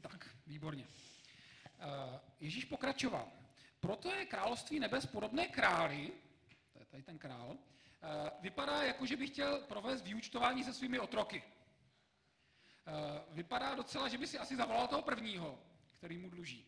Tak, 0.00 0.28
výborně. 0.46 0.84
Uh, 0.84 2.18
Ježíš 2.40 2.64
pokračoval. 2.64 3.28
Proto 3.80 4.10
je 4.10 4.26
království 4.26 4.80
nebes 4.80 5.06
podobné 5.06 5.48
králi, 5.48 6.12
to 6.72 6.78
je 6.78 6.86
tady 6.86 7.02
ten 7.02 7.18
král, 7.18 7.56
eh, 7.56 8.30
vypadá 8.40 8.82
jako, 8.82 9.06
že 9.06 9.16
by 9.16 9.26
chtěl 9.26 9.60
provést 9.60 10.02
vyučtování 10.02 10.64
se 10.64 10.72
svými 10.72 10.98
otroky. 10.98 11.42
Eh, 12.86 12.92
vypadá 13.28 13.74
docela, 13.74 14.08
že 14.08 14.18
by 14.18 14.26
si 14.26 14.38
asi 14.38 14.56
zavolal 14.56 14.88
toho 14.88 15.02
prvního, 15.02 15.58
který 15.92 16.18
mu 16.18 16.30
dluží. 16.30 16.66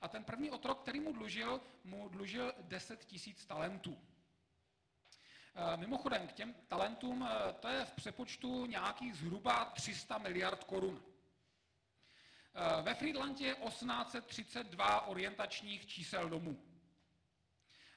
A 0.00 0.08
ten 0.08 0.24
první 0.24 0.50
otrok, 0.50 0.82
který 0.82 1.00
mu 1.00 1.12
dlužil, 1.12 1.60
mu 1.84 2.08
dlužil 2.08 2.54
10 2.60 3.04
tisíc 3.04 3.46
talentů. 3.46 3.98
Eh, 5.54 5.76
mimochodem, 5.76 6.28
k 6.28 6.32
těm 6.32 6.54
talentům, 6.68 7.28
to 7.60 7.68
je 7.68 7.84
v 7.84 7.92
přepočtu 7.92 8.66
nějakých 8.66 9.14
zhruba 9.16 9.64
300 9.64 10.18
miliard 10.18 10.64
korun. 10.64 11.02
Eh, 12.54 12.82
ve 12.82 12.94
Friedlandě 12.94 13.46
je 13.46 13.54
1832 13.54 15.06
orientačních 15.06 15.86
čísel 15.86 16.28
domů. 16.28 16.62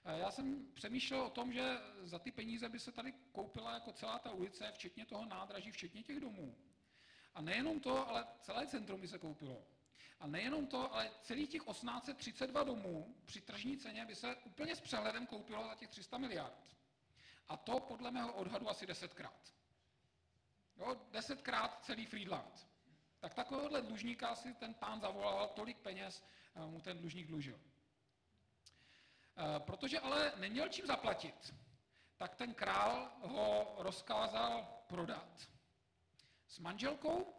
Já 0.05 0.31
jsem 0.31 0.67
přemýšlel 0.73 1.21
o 1.21 1.29
tom, 1.29 1.53
že 1.53 1.77
za 2.03 2.19
ty 2.19 2.31
peníze 2.31 2.69
by 2.69 2.79
se 2.79 2.91
tady 2.91 3.13
koupila 3.31 3.73
jako 3.73 3.91
celá 3.91 4.19
ta 4.19 4.31
ulice, 4.31 4.71
včetně 4.71 5.05
toho 5.05 5.25
nádraží, 5.25 5.71
včetně 5.71 6.03
těch 6.03 6.19
domů. 6.19 6.55
A 7.35 7.41
nejenom 7.41 7.79
to, 7.79 8.09
ale 8.09 8.27
celé 8.41 8.67
centrum 8.67 9.01
by 9.01 9.07
se 9.07 9.19
koupilo. 9.19 9.63
A 10.19 10.27
nejenom 10.27 10.67
to, 10.67 10.93
ale 10.93 11.11
celých 11.21 11.49
těch 11.49 11.61
1832 11.63 12.63
domů 12.63 13.15
při 13.25 13.41
tržní 13.41 13.77
ceně 13.77 14.05
by 14.05 14.15
se 14.15 14.35
úplně 14.35 14.75
s 14.75 14.81
přehledem 14.81 15.27
koupilo 15.27 15.67
za 15.67 15.75
těch 15.75 15.89
300 15.89 16.17
miliard. 16.17 16.77
A 17.47 17.57
to 17.57 17.79
podle 17.79 18.11
mého 18.11 18.33
odhadu 18.33 18.69
asi 18.69 18.85
desetkrát. 18.85 19.53
Jo, 20.77 21.01
desetkrát 21.11 21.85
celý 21.85 22.05
Friedland. 22.05 22.67
Tak 23.19 23.33
takovéhohle 23.33 23.81
dlužníka 23.81 24.35
si 24.35 24.53
ten 24.53 24.73
pán 24.73 25.01
zavolal, 25.01 25.47
tolik 25.47 25.77
peněz 25.77 26.23
eh, 26.55 26.65
mu 26.65 26.81
ten 26.81 26.97
dlužník 26.97 27.27
dlužil. 27.27 27.59
Eh, 29.37 29.59
protože 29.59 29.99
ale 29.99 30.33
neměl 30.35 30.69
čím 30.69 30.85
zaplatit, 30.85 31.53
tak 32.17 32.35
ten 32.35 32.53
král 32.53 33.11
ho 33.21 33.75
rozkázal 33.77 34.83
prodat. 34.87 35.49
S 36.47 36.59
manželkou, 36.59 37.33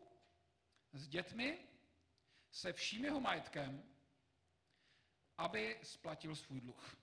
s 0.93 1.09
dětmi, 1.09 1.59
se 2.51 2.73
vším 2.73 3.05
jeho 3.05 3.21
majetkem, 3.21 3.83
aby 5.37 5.81
splatil 5.83 6.37
svůj 6.37 6.61
dluh. 6.61 6.97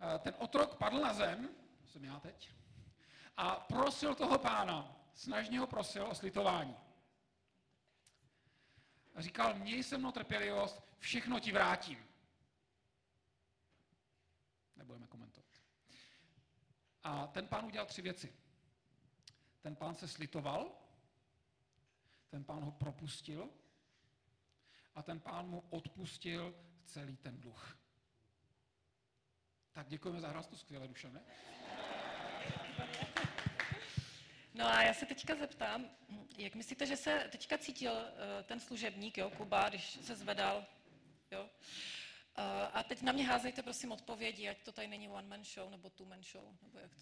Eh, 0.00 0.18
ten 0.18 0.34
otrok 0.38 0.76
padl 0.76 1.00
na 1.00 1.14
zem, 1.14 1.48
jsem 1.84 2.04
já 2.04 2.20
teď, 2.20 2.52
a 3.36 3.54
prosil 3.54 4.14
toho 4.14 4.38
pána, 4.38 4.97
snažně 5.18 5.58
ho 5.58 5.66
prosil 5.66 6.06
o 6.06 6.14
slitování. 6.14 6.76
A 9.14 9.20
říkal, 9.22 9.54
měj 9.54 9.82
se 9.82 9.98
mnou 9.98 10.12
trpělivost, 10.12 10.82
všechno 10.98 11.40
ti 11.40 11.52
vrátím. 11.52 11.98
Nebudeme 14.76 15.06
komentovat. 15.06 15.50
A 17.02 17.26
ten 17.26 17.48
pán 17.48 17.64
udělal 17.64 17.86
tři 17.86 18.02
věci. 18.02 18.32
Ten 19.60 19.76
pán 19.76 19.94
se 19.94 20.08
slitoval, 20.08 20.72
ten 22.28 22.44
pán 22.44 22.62
ho 22.64 22.72
propustil 22.72 23.50
a 24.94 25.02
ten 25.02 25.20
pán 25.20 25.48
mu 25.48 25.64
odpustil 25.70 26.54
celý 26.84 27.16
ten 27.16 27.40
dluh. 27.40 27.78
Tak 29.72 29.88
děkujeme 29.88 30.20
za 30.20 30.28
hlas, 30.28 30.46
to 30.46 30.56
skvěle, 30.56 30.88
Dušane. 30.88 31.20
No 34.58 34.66
a 34.66 34.82
já 34.82 34.94
se 34.94 35.06
teďka 35.06 35.34
zeptám, 35.34 35.90
jak 36.38 36.54
myslíte, 36.54 36.86
že 36.86 36.96
se 36.96 37.28
teďka 37.32 37.58
cítil 37.58 37.92
uh, 37.92 37.98
ten 38.44 38.60
služebník, 38.60 39.18
jo, 39.18 39.30
Kuba, 39.30 39.68
když 39.68 39.90
se 39.90 40.16
zvedal, 40.16 40.66
jo? 41.30 41.42
Uh, 41.42 41.48
a 42.72 42.82
teď 42.82 43.02
na 43.02 43.12
mě 43.12 43.26
házejte 43.26 43.62
prosím 43.62 43.92
odpovědi, 43.92 44.48
ať 44.48 44.62
to 44.62 44.72
tady 44.72 44.88
není 44.88 45.08
one 45.08 45.28
man 45.28 45.44
show 45.44 45.70
nebo 45.70 45.90
two 45.90 46.06
man 46.06 46.22
show, 46.22 46.56
nebo 46.62 46.78
jak 46.78 46.90
to... 46.94 47.00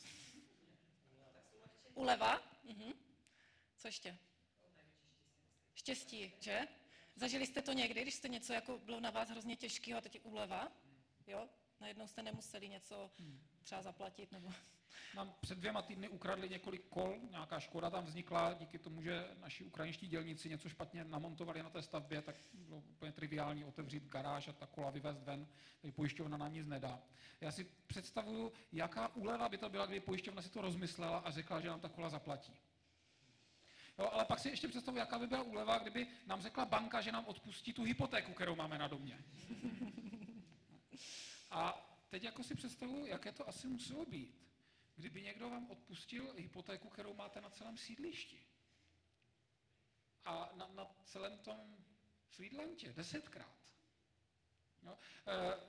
Uleva? 1.94 2.42
Mhm. 2.64 2.92
Co 3.76 3.88
ještě? 3.88 4.18
Štěstí, 5.74 6.32
že? 6.40 6.68
Zažili 7.14 7.46
jste 7.46 7.62
to 7.62 7.72
někdy, 7.72 8.02
když 8.02 8.14
jste 8.14 8.28
něco 8.28 8.52
jako 8.52 8.78
bylo 8.78 9.00
na 9.00 9.10
vás 9.10 9.28
hrozně 9.28 9.56
těžkého 9.56 9.98
a 9.98 10.00
teď 10.00 10.14
je 10.14 10.20
úleva? 10.20 10.72
Jo? 11.26 11.48
Najednou 11.80 12.06
jste 12.06 12.22
nemuseli 12.22 12.68
něco 12.68 13.10
třeba 13.62 13.82
zaplatit 13.82 14.32
nebo... 14.32 14.52
Nám 15.14 15.34
před 15.40 15.58
dvěma 15.58 15.82
týdny 15.82 16.08
ukradli 16.08 16.48
několik 16.48 16.82
kol, 16.88 17.16
nějaká 17.30 17.60
škoda 17.60 17.90
tam 17.90 18.04
vznikla 18.04 18.52
díky 18.52 18.78
tomu, 18.78 19.02
že 19.02 19.28
naši 19.40 19.64
ukrajinští 19.64 20.08
dělníci 20.08 20.48
něco 20.48 20.68
špatně 20.68 21.04
namontovali 21.04 21.62
na 21.62 21.70
té 21.70 21.82
stavbě, 21.82 22.22
tak 22.22 22.36
bylo 22.54 22.82
úplně 22.90 23.12
triviální 23.12 23.64
otevřít 23.64 24.06
garáž 24.06 24.48
a 24.48 24.52
ta 24.52 24.66
kola 24.66 24.90
vyvést 24.90 25.22
ven, 25.22 25.46
takže 25.80 25.92
pojišťovna 25.92 26.36
nám 26.36 26.52
nic 26.52 26.66
nedá. 26.66 27.02
Já 27.40 27.52
si 27.52 27.66
představuju, 27.86 28.52
jaká 28.72 29.08
úleva 29.08 29.48
by 29.48 29.58
to 29.58 29.68
byla, 29.68 29.86
kdyby 29.86 30.00
pojišťovna 30.00 30.42
si 30.42 30.50
to 30.50 30.60
rozmyslela 30.60 31.18
a 31.18 31.30
řekla, 31.30 31.60
že 31.60 31.68
nám 31.68 31.80
ta 31.80 31.88
kola 31.88 32.08
zaplatí. 32.08 32.52
Jo, 33.98 34.08
ale 34.12 34.24
pak 34.24 34.38
si 34.38 34.48
ještě 34.48 34.68
představuji, 34.68 34.98
jaká 34.98 35.18
by 35.18 35.26
byla 35.26 35.42
úleva, 35.42 35.78
kdyby 35.78 36.06
nám 36.26 36.42
řekla 36.42 36.64
banka, 36.64 37.00
že 37.00 37.12
nám 37.12 37.26
odpustí 37.26 37.72
tu 37.72 37.82
hypotéku, 37.82 38.32
kterou 38.32 38.56
máme 38.56 38.78
na 38.78 38.88
domě. 38.88 39.18
A 41.50 41.86
teď 42.08 42.22
jako 42.22 42.42
si 42.42 42.54
představuji, 42.54 43.06
jaké 43.06 43.32
to 43.32 43.48
asi 43.48 43.68
muselo 43.68 44.04
být, 44.06 44.45
kdyby 44.96 45.22
někdo 45.22 45.50
vám 45.50 45.70
odpustil 45.70 46.32
hypotéku, 46.36 46.88
kterou 46.88 47.14
máte 47.14 47.40
na 47.40 47.50
celém 47.50 47.76
sídlišti. 47.76 48.46
A 50.24 50.50
na, 50.54 50.66
na 50.66 50.86
celém 51.04 51.38
tom 51.38 51.76
Friedlandě, 52.28 52.92
desetkrát. 52.92 53.56
No, 54.82 54.98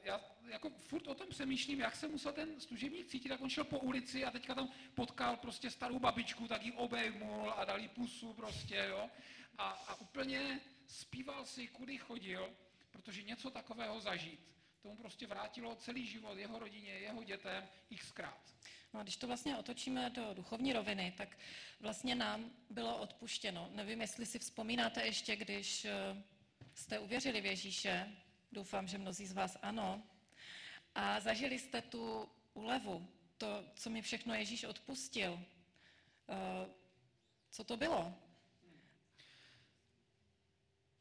já 0.03 0.21
jako 0.47 0.69
furt 0.69 1.07
o 1.07 1.15
tom 1.15 1.29
přemýšlím, 1.29 1.79
jak 1.79 1.95
se 1.95 2.07
musel 2.07 2.33
ten 2.33 2.61
služebník 2.61 3.07
cítit, 3.07 3.29
jak 3.29 3.41
on 3.41 3.49
šel 3.49 3.63
po 3.63 3.79
ulici 3.79 4.25
a 4.25 4.31
teďka 4.31 4.55
tam 4.55 4.69
potkal 4.95 5.37
prostě 5.37 5.71
starou 5.71 5.99
babičku, 5.99 6.47
tak 6.47 6.63
ji 6.63 6.71
obejmul 6.71 7.51
a 7.51 7.65
dal 7.65 7.79
jí 7.79 7.87
pusu 7.87 8.33
prostě, 8.33 8.75
jo. 8.75 9.09
A, 9.57 9.69
a 9.69 9.95
úplně 9.95 10.61
zpíval 10.87 11.45
si, 11.45 11.67
kudy 11.67 11.97
chodil, 11.97 12.55
protože 12.91 13.23
něco 13.23 13.51
takového 13.51 13.99
zažít 13.99 14.47
tomu 14.81 14.95
prostě 14.95 15.27
vrátilo 15.27 15.75
celý 15.75 16.07
život 16.07 16.37
jeho 16.37 16.59
rodině, 16.59 16.93
jeho 16.93 17.23
dětem 17.23 17.69
xkrát. 17.97 18.53
No 18.97 19.01
a 19.01 19.03
když 19.03 19.17
to 19.17 19.27
vlastně 19.27 19.57
otočíme 19.57 20.09
do 20.09 20.33
duchovní 20.33 20.73
roviny, 20.73 21.13
tak 21.17 21.37
vlastně 21.79 22.15
nám 22.15 22.51
bylo 22.69 22.97
odpuštěno. 22.97 23.69
Nevím, 23.73 24.01
jestli 24.01 24.25
si 24.25 24.39
vzpomínáte 24.39 25.05
ještě, 25.05 25.35
když 25.35 25.85
eh, 25.85 26.23
jste 26.73 26.99
uvěřili 26.99 27.41
v 27.41 27.45
Ježíše, 27.45 28.11
doufám, 28.51 28.87
že 28.87 28.97
mnozí 28.97 29.25
z 29.25 29.33
vás 29.33 29.57
ano, 29.61 30.03
a 30.95 31.19
zažili 31.19 31.59
jste 31.59 31.81
tu 31.81 32.29
úlevu, 32.53 33.07
to, 33.37 33.63
co 33.75 33.89
mi 33.89 34.01
všechno 34.01 34.33
Ježíš 34.33 34.63
odpustil. 34.63 35.39
Eh, 36.29 36.69
co 37.49 37.63
to 37.63 37.77
bylo? 37.77 38.13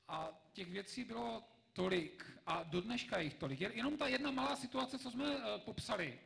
A 0.09 0.29
těch 0.53 0.71
věcí 0.71 1.05
bylo 1.05 1.43
tolik 1.73 2.25
a 2.47 2.63
do 2.63 2.81
dneška 2.81 3.19
jich 3.19 3.35
tolik. 3.35 3.61
Jenom 3.61 3.97
ta 3.97 4.09
jedna 4.09 4.31
malá 4.31 4.57
situace, 4.57 4.99
co 4.99 5.11
jsme 5.11 5.37
eh, 5.37 5.59
popsali. 5.59 6.21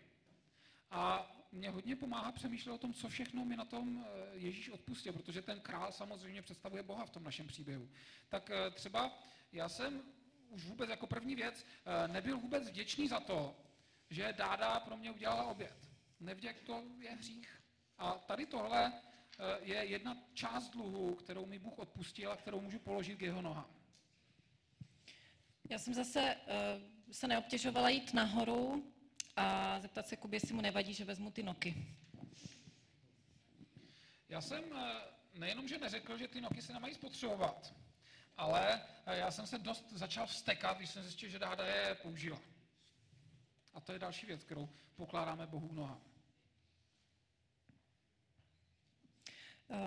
A 0.91 1.31
mě 1.53 1.71
hodně 1.71 1.97
pomáhá 1.97 2.33
přemýšlet 2.33 2.73
o 2.73 2.79
tom, 2.79 2.95
co 2.95 3.09
všechno 3.09 3.45
mi 3.45 3.57
na 3.57 3.65
tom 3.65 4.05
eh, 4.07 4.37
Ježíš 4.37 4.71
odpustil, 4.71 5.13
protože 5.13 5.43
ten 5.43 5.61
král 5.61 5.93
samozřejmě 5.93 6.43
představuje 6.43 6.83
Boha 6.83 7.07
v 7.07 7.11
tom 7.11 7.25
našem 7.25 7.47
příběhu. 7.47 7.89
Tak 8.29 8.51
eh, 8.51 8.71
třeba 8.71 9.19
já 9.53 9.69
jsem 9.69 10.03
už 10.49 10.65
vůbec 10.65 10.91
jako 10.91 11.07
první 11.07 11.35
věc 11.35 11.67
nebyl 12.07 12.39
vůbec 12.39 12.69
vděčný 12.69 13.09
za 13.09 13.21
to, 13.21 13.57
že 14.11 14.35
dáda 14.39 14.81
pro 14.81 14.97
mě 14.97 15.11
udělala 15.11 15.45
oběd. 15.45 15.89
Nevděk 16.21 16.61
to 16.61 16.85
je 16.99 17.11
hřích. 17.11 17.63
A 17.99 18.13
tady 18.15 18.47
tohle 18.47 18.93
je 19.61 19.77
jedna 19.77 20.17
část 20.35 20.69
dluhu, 20.71 21.15
kterou 21.15 21.47
mi 21.47 21.59
Bůh 21.59 21.79
odpustil 21.79 22.33
a 22.33 22.37
kterou 22.37 22.61
můžu 22.61 22.79
položit 22.79 23.19
k 23.19 23.23
jeho 23.23 23.43
nohám. 23.43 23.71
Já 25.69 25.79
jsem 25.79 25.95
zase 25.95 26.37
se 27.13 27.29
neobtěžovala 27.29 27.89
jít 27.89 28.15
nahoru 28.15 28.93
a 29.41 29.81
zeptat 29.81 30.09
se 30.09 30.17
Kubě, 30.17 30.37
jestli 30.37 30.55
mu 30.55 30.61
nevadí, 30.61 30.95
že 30.95 31.05
vezmu 31.05 31.31
ty 31.31 31.43
noky. 31.43 31.87
Já 34.29 34.41
jsem 34.41 34.65
eh, 34.77 35.39
nejenom, 35.39 35.69
že 35.69 35.79
neřekl, 35.79 36.19
že 36.19 36.29
ty 36.29 36.41
noky 36.41 36.63
se 36.63 36.73
nemají 36.73 36.95
spotřebovat, 36.95 37.75
ale 38.37 38.83
eh, 39.07 39.17
já 39.17 39.31
jsem 39.31 39.47
se 39.47 39.59
dost 39.59 39.93
začal 39.93 40.27
vstekat, 40.27 40.77
když 40.77 40.91
jsem 40.91 41.03
zjistil, 41.03 41.29
že 41.29 41.39
dáda 41.39 41.67
je 41.67 41.95
použila. 41.95 42.41
A 43.75 43.81
to 43.81 43.93
je 43.93 43.99
další 43.99 44.27
věc, 44.27 44.45
kterou 44.45 44.69
pokládáme 44.97 45.47
Bohu 45.47 45.73
noha. 45.73 46.01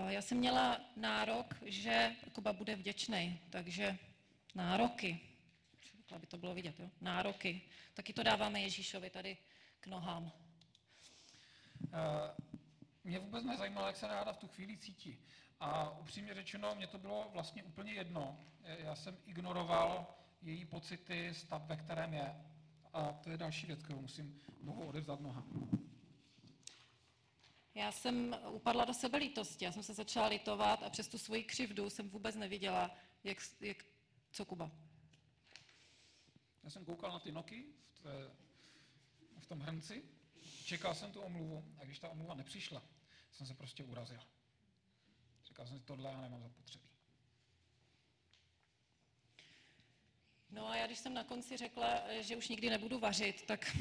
Já 0.08 0.22
jsem 0.22 0.38
měla 0.38 0.82
nárok, 0.96 1.56
že 1.62 2.16
Kuba 2.32 2.54
bude 2.54 2.76
vděčný, 2.76 3.40
takže 3.50 3.98
nároky 4.56 5.20
aby 6.12 6.28
to 6.28 6.38
bylo 6.38 6.54
vidět, 6.54 6.80
jo? 6.80 6.90
nároky. 7.02 7.62
Taky 7.94 8.14
to 8.14 8.24
dáváme 8.24 8.62
Ježíšovi 8.62 9.10
tady 9.10 9.38
k 9.80 9.88
nohám. 9.88 10.24
Uh, 10.24 10.32
mě 13.04 13.20
vůbec 13.20 13.44
nezajímalo, 13.44 13.88
jak 13.88 13.96
se 13.96 14.08
ráda 14.08 14.34
v 14.34 14.38
tu 14.38 14.48
chvíli 14.48 14.78
cítí. 14.78 15.20
A 15.60 15.90
upřímně 15.90 16.34
řečeno, 16.34 16.76
mě 16.76 16.88
to 16.88 16.98
bylo 16.98 17.30
vlastně 17.34 17.64
úplně 17.64 17.94
jedno. 17.94 18.40
Já 18.64 18.96
jsem 18.96 19.18
ignoroval 19.26 20.16
její 20.42 20.66
pocity, 20.66 21.34
stav, 21.34 21.66
ve 21.66 21.78
kterém 21.78 22.14
je. 22.14 22.36
A 22.94 23.14
to 23.14 23.30
je 23.30 23.38
další 23.38 23.68
věc, 23.68 23.84
kterou 23.84 24.02
musím 24.02 24.42
Bohu 24.62 24.88
odevzdat 24.88 25.20
noha. 25.20 25.44
Já 27.76 27.92
jsem 27.92 28.36
upadla 28.50 28.86
do 28.86 28.94
sebelítosti, 28.94 29.66
já 29.66 29.72
jsem 29.72 29.84
se 29.84 29.94
začala 29.94 30.28
litovat 30.28 30.84
a 30.84 30.90
přes 30.90 31.08
tu 31.08 31.18
svoji 31.18 31.44
křivdu 31.44 31.90
jsem 31.90 32.10
vůbec 32.10 32.36
neviděla, 32.36 32.92
jak, 33.24 33.38
jak 33.62 33.78
co 34.32 34.46
Kuba. 34.46 34.72
Já 36.64 36.70
jsem 36.70 36.86
koukal 36.86 37.12
na 37.12 37.20
ty 37.20 37.32
noky 37.32 37.66
v, 37.94 38.00
té, 38.00 38.32
v 39.40 39.46
tom 39.46 39.60
hrnci, 39.60 40.04
čekal 40.66 40.96
jsem 40.96 41.12
tu 41.12 41.22
omluvu 41.22 41.76
a 41.78 41.86
když 41.86 42.00
ta 42.00 42.10
omluva 42.10 42.34
nepřišla, 42.34 42.84
jsem 43.32 43.48
se 43.48 43.54
prostě 43.54 43.84
urazil. 43.84 44.20
Říkal 45.46 45.68
jsem 45.68 45.78
si, 45.80 45.84
tohle 45.84 46.12
já 46.12 46.22
nemám 46.22 46.42
zapotřebí. 46.42 46.90
No 50.50 50.68
a 50.68 50.76
já 50.76 50.86
když 50.88 51.00
jsem 51.00 51.14
na 51.14 51.24
konci 51.24 51.58
řekla, 51.58 52.14
že 52.22 52.36
už 52.36 52.48
nikdy 52.48 52.70
nebudu 52.70 53.00
vařit, 53.00 53.46
tak 53.46 53.78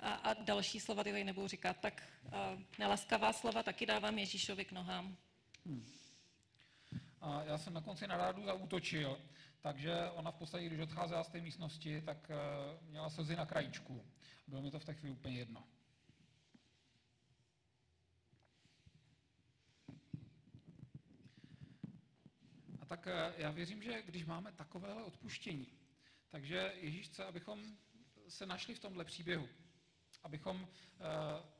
a, 0.00 0.14
a 0.14 0.34
další 0.34 0.80
slova 0.80 1.04
ty 1.04 1.10
tady 1.10 1.24
nebudu 1.24 1.48
říkat, 1.48 1.76
tak 1.80 2.08
a, 2.32 2.58
nelaskavá 2.78 3.32
slova 3.32 3.62
taky 3.62 3.86
dávám 3.86 4.18
Ježíšovi 4.18 4.64
k 4.64 4.72
nohám. 4.72 5.16
Hmm. 5.66 5.86
A 7.20 7.42
já 7.42 7.58
jsem 7.58 7.74
na 7.74 7.80
konci 7.80 8.06
na 8.06 8.16
rádu 8.16 8.44
zaútočil, 8.44 9.20
takže 9.64 10.10
ona 10.10 10.30
v 10.30 10.34
podstatě, 10.34 10.66
když 10.66 10.80
odcházela 10.80 11.24
z 11.24 11.28
té 11.28 11.40
místnosti, 11.40 12.00
tak 12.00 12.30
uh, 12.30 12.88
měla 12.90 13.10
slzy 13.10 13.36
na 13.36 13.46
krajíčku. 13.46 14.04
Bylo 14.46 14.62
mi 14.62 14.70
to 14.70 14.78
v 14.78 14.84
té 14.84 14.94
chvíli 14.94 15.12
úplně 15.12 15.38
jedno. 15.38 15.64
A 22.80 22.86
tak 22.86 23.06
uh, 23.06 23.12
já 23.36 23.50
věřím, 23.50 23.82
že 23.82 24.02
když 24.02 24.24
máme 24.24 24.52
takovéhle 24.52 25.02
odpuštění, 25.02 25.66
takže 26.28 26.72
Ježíš 26.76 27.06
chce, 27.06 27.24
abychom 27.24 27.76
se 28.28 28.46
našli 28.46 28.74
v 28.74 28.80
tomhle 28.80 29.04
příběhu. 29.04 29.48
Abychom 30.22 30.60
uh, 30.62 30.68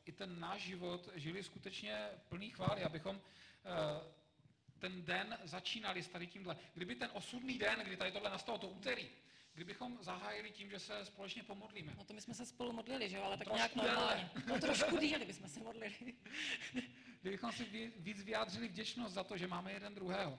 i 0.04 0.12
ten 0.12 0.40
náš 0.40 0.62
život 0.62 1.08
žili 1.14 1.42
skutečně 1.42 2.08
plný 2.28 2.50
chvály, 2.50 2.82
abychom 2.84 3.20
ten 4.84 5.04
den 5.04 5.38
začínali 5.44 6.02
s 6.02 6.08
tady 6.08 6.26
tímhle. 6.26 6.56
Kdyby 6.74 6.94
ten 6.94 7.10
osudný 7.12 7.58
den, 7.58 7.80
kdy 7.80 7.96
tady 7.96 8.12
tohle 8.12 8.30
nastalo, 8.30 8.58
to 8.58 8.68
úterý, 8.68 9.08
kdybychom 9.54 9.98
zahájili 10.00 10.50
tím, 10.50 10.70
že 10.70 10.78
se 10.78 11.04
společně 11.04 11.42
pomodlíme. 11.42 11.94
No 11.96 12.04
to 12.04 12.12
my 12.12 12.20
jsme 12.20 12.34
se 12.34 12.46
spolu 12.46 12.72
modlili, 12.72 13.08
že 13.08 13.16
jo, 13.16 13.22
ale 13.22 13.36
tak 13.36 13.48
Trošku 13.48 13.56
nějak 13.56 13.74
normálně. 13.74 14.30
No 14.46 14.58
trošku 14.58 14.96
díly 14.96 15.24
bychom 15.24 15.48
se 15.48 15.60
modlili. 15.60 16.14
Kdybychom 17.20 17.52
si 17.52 17.92
víc 17.96 18.22
vyjádřili 18.22 18.68
vděčnost 18.68 19.14
za 19.14 19.24
to, 19.24 19.36
že 19.36 19.46
máme 19.46 19.72
jeden 19.72 19.94
druhého. 19.94 20.38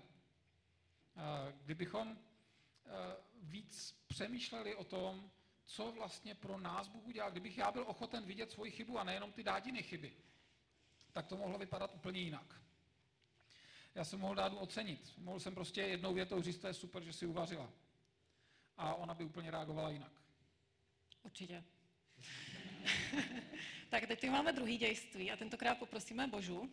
Kdybychom 1.64 2.18
víc 3.42 3.98
přemýšleli 4.08 4.76
o 4.76 4.84
tom, 4.84 5.32
co 5.66 5.92
vlastně 5.92 6.36
pro 6.36 6.58
nás 6.58 6.88
Bůh 6.88 7.06
udělal. 7.06 7.32
Kdybych 7.32 7.58
já 7.58 7.72
byl 7.72 7.84
ochoten 7.88 8.26
vidět 8.26 8.52
svoji 8.52 8.72
chybu 8.72 9.00
a 9.00 9.04
nejenom 9.04 9.32
ty 9.32 9.44
dádiny 9.44 9.84
chyby, 9.84 10.14
tak 11.12 11.28
to 11.28 11.38
mohlo 11.38 11.58
vypadat 11.58 11.94
úplně 11.96 12.20
jinak 12.22 12.65
já 13.96 14.06
jsem 14.06 14.20
mohl 14.20 14.36
dát 14.36 14.54
ocenit. 14.58 15.14
Mohl 15.18 15.40
jsem 15.40 15.56
prostě 15.56 15.82
jednou 15.82 16.14
větou 16.14 16.42
říct, 16.42 16.58
to 16.58 16.68
je 16.68 16.74
super, 16.74 17.04
že 17.04 17.14
si 17.14 17.26
uvařila. 17.26 17.70
A 18.78 18.96
ona 18.96 19.14
by 19.14 19.24
úplně 19.24 19.52
reagovala 19.52 19.90
jinak. 19.90 20.12
Určitě. 21.24 21.64
tak 23.90 24.08
teď 24.08 24.30
máme 24.30 24.54
druhý 24.54 24.78
dějství 24.78 25.32
a 25.32 25.38
tentokrát 25.38 25.78
poprosíme 25.78 26.28
Božu. 26.28 26.72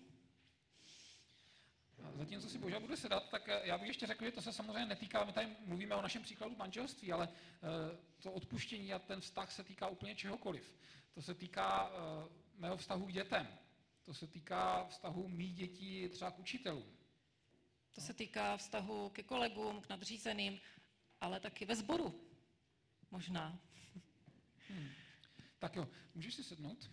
Zatímco 2.14 2.48
si 2.48 2.58
Boža 2.58 2.80
bude 2.80 2.96
sedat, 2.96 3.30
tak 3.30 3.48
eh, 3.48 3.60
já 3.64 3.78
bych 3.78 3.88
ještě 3.88 4.06
řekl, 4.06 4.24
že 4.24 4.32
to 4.32 4.42
se 4.42 4.52
samozřejmě 4.52 4.86
netýká, 4.86 5.24
my 5.24 5.32
tady 5.32 5.56
mluvíme 5.66 5.94
o 5.94 6.02
našem 6.02 6.22
příkladu 6.22 6.56
manželství, 6.56 7.12
ale 7.12 7.28
eh, 7.28 7.96
to 8.22 8.32
odpuštění 8.32 8.92
a 8.92 8.98
ten 8.98 9.20
vztah 9.20 9.52
se 9.52 9.64
týká 9.64 9.88
úplně 9.88 10.14
čehokoliv. 10.14 10.74
To 11.14 11.22
se 11.22 11.34
týká 11.34 11.90
eh, 11.90 12.28
mého 12.54 12.76
vztahu 12.76 13.06
k 13.06 13.12
dětem, 13.12 13.48
to 14.04 14.14
se 14.14 14.26
týká 14.26 14.84
vztahu 14.84 15.28
mých 15.28 15.54
dětí 15.54 16.08
třeba 16.08 16.30
k 16.30 16.38
učitelům, 16.38 16.96
to 17.94 18.00
se 18.00 18.14
týká 18.14 18.56
vztahu 18.56 19.10
ke 19.10 19.22
kolegům, 19.22 19.80
k 19.80 19.88
nadřízeným, 19.88 20.60
ale 21.20 21.40
taky 21.40 21.64
ve 21.64 21.76
sboru. 21.76 22.28
Možná. 23.10 23.58
Hmm. 24.68 24.90
Tak 25.58 25.76
jo, 25.76 25.88
můžeš 26.14 26.34
si 26.34 26.44
sednout? 26.44 26.90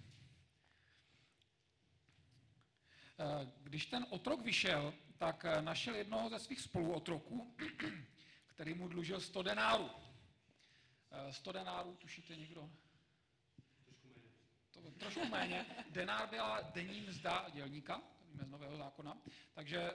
Eh, 3.19 3.51
když 3.63 3.85
ten 3.85 4.05
otrok 4.09 4.41
vyšel, 4.41 4.93
tak 5.17 5.45
eh, 5.45 5.61
našel 5.61 5.95
jednoho 5.95 6.29
ze 6.29 6.39
svých 6.39 6.59
spoluotroků, 6.59 7.55
který 8.47 8.73
mu 8.73 8.87
dlužil 8.87 9.19
100 9.19 9.43
denárů. 9.43 9.89
100 11.31 11.49
eh, 11.49 11.53
denárů, 11.53 11.95
tušíte 11.95 12.35
někdo? 12.35 12.69
Trošku 13.85 14.07
méně. 14.07 14.21
To, 14.71 14.91
trošku 14.91 15.25
méně. 15.25 15.65
Denár 15.89 16.29
byla 16.29 16.61
denní 16.61 17.01
mzda 17.01 17.49
dělníka, 17.49 17.97
to 17.97 18.25
víme 18.25 18.45
z 18.45 18.49
nového 18.49 18.77
zákona, 18.77 19.17
takže 19.53 19.91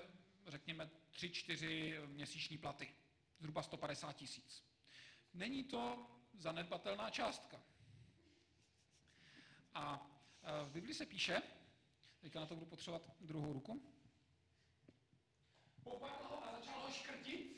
řekněme, 0.47 0.91
3-4 1.13 2.07
měsíční 2.07 2.59
platy. 2.59 2.95
Zhruba 3.39 3.63
150 3.63 4.13
tisíc. 4.13 4.65
Není 5.35 5.65
to 5.65 6.07
zanedbatelná 6.39 7.11
částka. 7.11 7.61
A 9.75 10.11
e, 10.43 10.65
v 10.65 10.71
Bibli 10.71 10.95
se 10.95 11.07
píše, 11.07 11.43
teďka 12.21 12.41
na 12.41 12.47
to 12.47 12.55
budu 12.55 12.67
potřebovat 12.67 13.11
druhou 13.21 13.53
ruku, 13.53 13.95
popadl 15.85 16.25
ho 16.29 16.45
a 16.45 16.61
začal 16.61 16.81
ho 16.81 16.93
škrtit, 16.93 17.57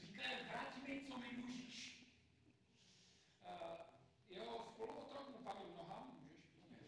říká, 0.00 0.22
vrať 0.50 0.88
mi, 0.88 1.02
co 1.08 1.18
mi 1.18 1.36
dlužíš. 1.36 2.08
Uh, 3.44 3.76
jeho 4.28 4.64
spoluotrok 4.74 5.28
mu 5.28 5.44
padl 5.44 5.74
noha, 5.76 6.08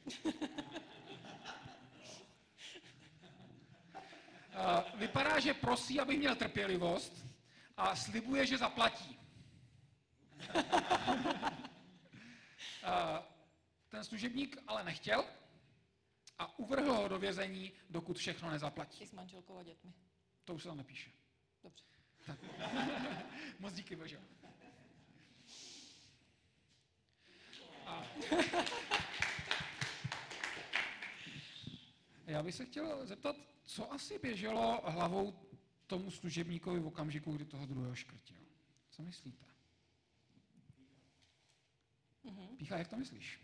můžeš 0.04 0.20
že 5.40 5.54
prosí, 5.54 6.00
aby 6.00 6.16
měl 6.16 6.36
trpělivost 6.36 7.26
a 7.76 7.96
slibuje, 7.96 8.46
že 8.46 8.58
zaplatí. 8.58 9.18
Ten 13.88 14.04
služebník 14.04 14.58
ale 14.66 14.84
nechtěl 14.84 15.24
a 16.38 16.58
uvrhl 16.58 16.94
ho 16.94 17.08
do 17.08 17.18
vězení, 17.18 17.72
dokud 17.90 18.18
všechno 18.18 18.50
nezaplatí. 18.50 19.04
I 19.04 19.06
s 19.06 19.12
manželkou 19.12 19.58
a 19.58 19.62
dětmi. 19.62 19.92
To 20.44 20.54
už 20.54 20.62
se 20.62 20.68
tam 20.68 20.76
nepíše. 20.76 21.10
Dobře. 21.62 21.84
Tak. 22.26 22.38
Moc 23.58 23.74
díky, 23.74 23.96
Bože. 23.96 24.20
A... 27.86 28.04
Já 32.26 32.42
bych 32.42 32.54
se 32.54 32.66
chtěl 32.66 33.06
zeptat, 33.06 33.36
co 33.70 33.92
asi 33.92 34.18
běželo 34.18 34.80
hlavou 34.84 35.32
tomu 35.86 36.10
služebníkovi 36.10 36.80
v 36.80 36.86
okamžiku, 36.86 37.32
kdy 37.32 37.44
toho 37.44 37.66
druhého 37.66 37.94
škrtil? 37.94 38.36
Co 38.90 39.02
myslíte? 39.02 39.46
Mm-hmm. 42.24 42.56
Pícha, 42.56 42.78
jak 42.78 42.88
to 42.88 42.96
myslíš? 42.96 43.40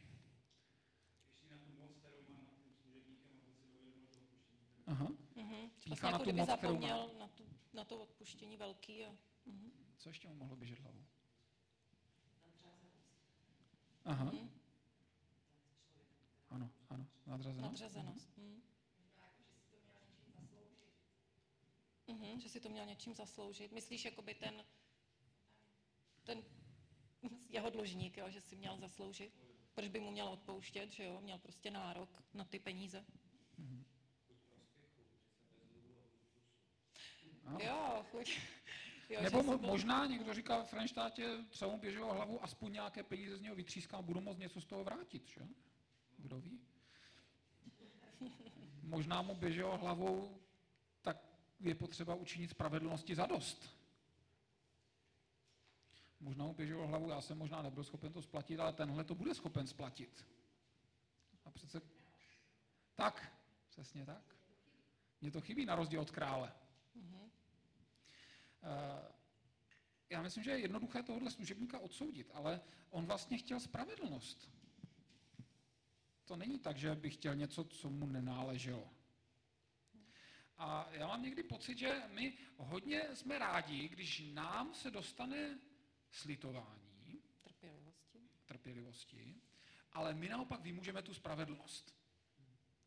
Aha. 4.86 5.06
Mm-hmm. 5.36 5.70
Pícha 5.84 6.10
vlastně 6.10 6.12
na 6.12 6.18
tu 6.18 6.32
moc, 6.32 6.46
zapomněl 6.46 7.10
na, 7.18 7.28
tu, 7.28 7.44
na 7.72 7.84
to 7.84 7.98
odpuštění 7.98 8.56
velký. 8.56 9.04
A... 9.04 9.10
Mm-hmm. 9.10 9.70
Co 9.96 10.08
ještě 10.08 10.28
mu 10.28 10.34
mohlo 10.34 10.56
běžet 10.56 10.78
hlavou? 10.78 11.04
Aha. 14.04 14.24
Mm-hmm. 14.24 14.48
Ano, 16.50 16.70
ano, 16.88 17.06
nadřazenost. 17.26 17.70
Nadřazenost. 17.70 18.35
Mm-hmm, 22.36 22.42
že 22.42 22.48
si 22.48 22.60
to 22.60 22.68
měl 22.68 22.86
něčím 22.86 23.14
zasloužit. 23.14 23.72
Myslíš, 23.72 24.04
jakoby 24.04 24.34
ten, 24.34 24.64
ten 26.24 26.42
jeho 27.48 27.70
dlužník, 27.70 28.16
jo, 28.16 28.30
že 28.30 28.40
si 28.40 28.56
měl 28.56 28.76
zasloužit? 28.78 29.32
Proč 29.74 29.88
by 29.88 30.00
mu 30.00 30.10
měl 30.10 30.28
odpouštět, 30.28 30.90
že 30.90 31.04
jo? 31.04 31.20
Měl 31.20 31.38
prostě 31.38 31.70
nárok 31.70 32.22
na 32.34 32.44
ty 32.44 32.58
peníze. 32.58 33.04
Mm-hmm. 33.60 33.84
Jo, 37.60 38.04
chuť. 38.10 38.38
Jo, 39.08 39.22
Nebo 39.22 39.42
mo- 39.42 39.58
byl... 39.58 39.68
možná 39.68 40.06
někdo 40.06 40.34
říká 40.34 40.62
v 40.62 40.70
Frenštátě, 40.70 41.44
třeba 41.50 41.70
mu 41.70 41.78
běželo 41.78 42.14
hlavu, 42.14 42.44
aspoň 42.44 42.72
nějaké 42.72 43.02
peníze 43.02 43.36
z 43.36 43.40
něho 43.40 43.56
vytřískám, 43.56 44.04
budu 44.04 44.20
moct 44.20 44.38
něco 44.38 44.60
z 44.60 44.64
toho 44.66 44.84
vrátit, 44.84 45.28
že? 45.28 45.40
Kdo 46.18 46.40
ví? 46.40 46.60
Možná 48.82 49.22
mu 49.22 49.34
běželo 49.34 49.78
hlavou, 49.78 50.45
je 51.60 51.74
potřeba 51.74 52.14
učinit 52.14 52.50
spravedlnosti 52.50 53.14
za 53.14 53.26
dost. 53.26 53.76
Možná 56.20 56.44
mu 56.44 56.54
běželo 56.54 56.86
hlavu, 56.86 57.08
já 57.08 57.20
jsem 57.20 57.38
možná 57.38 57.62
nebyl 57.62 57.84
schopen 57.84 58.12
to 58.12 58.22
splatit, 58.22 58.60
ale 58.60 58.72
tenhle 58.72 59.04
to 59.04 59.14
bude 59.14 59.34
schopen 59.34 59.66
splatit. 59.66 60.26
A 61.44 61.50
přece 61.50 61.80
tak, 62.94 63.32
přesně 63.68 64.06
tak. 64.06 64.36
Mně 65.20 65.30
to 65.30 65.40
chybí 65.40 65.64
na 65.64 65.76
rozdíl 65.76 66.00
od 66.00 66.10
krále. 66.10 66.52
Mm-hmm. 66.96 67.30
Já 70.10 70.22
myslím, 70.22 70.44
že 70.44 70.50
je 70.50 70.58
jednoduché 70.58 71.02
tohohle 71.02 71.30
služebníka 71.30 71.78
odsoudit, 71.78 72.30
ale 72.34 72.60
on 72.90 73.06
vlastně 73.06 73.38
chtěl 73.38 73.60
spravedlnost. 73.60 74.50
To 76.24 76.36
není 76.36 76.58
tak, 76.58 76.76
že 76.76 76.94
by 76.94 77.10
chtěl 77.10 77.34
něco, 77.34 77.64
co 77.64 77.90
mu 77.90 78.06
nenáleželo. 78.06 78.95
A 80.58 80.88
já 80.90 81.06
mám 81.06 81.22
někdy 81.22 81.42
pocit, 81.42 81.78
že 81.78 82.02
my 82.08 82.32
hodně 82.56 83.02
jsme 83.14 83.38
rádi, 83.38 83.88
když 83.88 84.22
nám 84.32 84.74
se 84.74 84.90
dostane 84.90 85.58
slitování, 86.10 87.22
trpělivosti, 87.42 88.28
trpělivosti 88.46 89.40
ale 89.96 90.14
my 90.14 90.28
naopak 90.28 90.60
vymůžeme 90.60 91.02
tu 91.02 91.14
spravedlnost. 91.14 91.94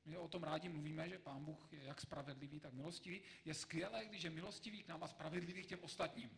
My 0.06 0.18
o 0.18 0.28
tom 0.28 0.44
rádi 0.44 0.70
mluvíme, 0.70 1.10
že 1.10 1.20
Pán 1.20 1.46
Bůh 1.46 1.74
je 1.74 1.84
jak 1.84 2.02
spravedlivý, 2.02 2.60
tak 2.60 2.74
milostivý. 2.74 3.22
Je 3.46 3.54
skvělé, 3.54 4.06
když 4.06 4.24
je 4.24 4.30
milostivý 4.30 4.84
k 4.84 4.88
nám 4.88 5.04
a 5.04 5.08
spravedlivý 5.08 5.64
k 5.64 5.68
těm 5.68 5.80
ostatním. 5.82 6.30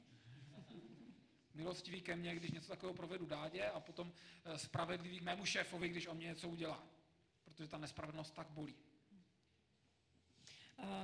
Milostivý 1.54 2.02
ke 2.02 2.16
mně, 2.16 2.36
když 2.36 2.52
něco 2.52 2.68
takového 2.68 2.94
provedu 2.94 3.26
dádě 3.26 3.66
a 3.66 3.80
potom 3.80 4.14
eh, 4.46 4.58
spravedlivý 4.58 5.20
k 5.20 5.24
mému 5.24 5.46
šéfovi, 5.46 5.90
když 5.90 6.08
on 6.08 6.18
mě 6.18 6.28
něco 6.28 6.50
udělá. 6.50 6.84
Protože 7.44 7.68
ta 7.68 7.78
nespravedlnost 7.78 8.34
tak 8.34 8.50
bolí. 8.50 8.76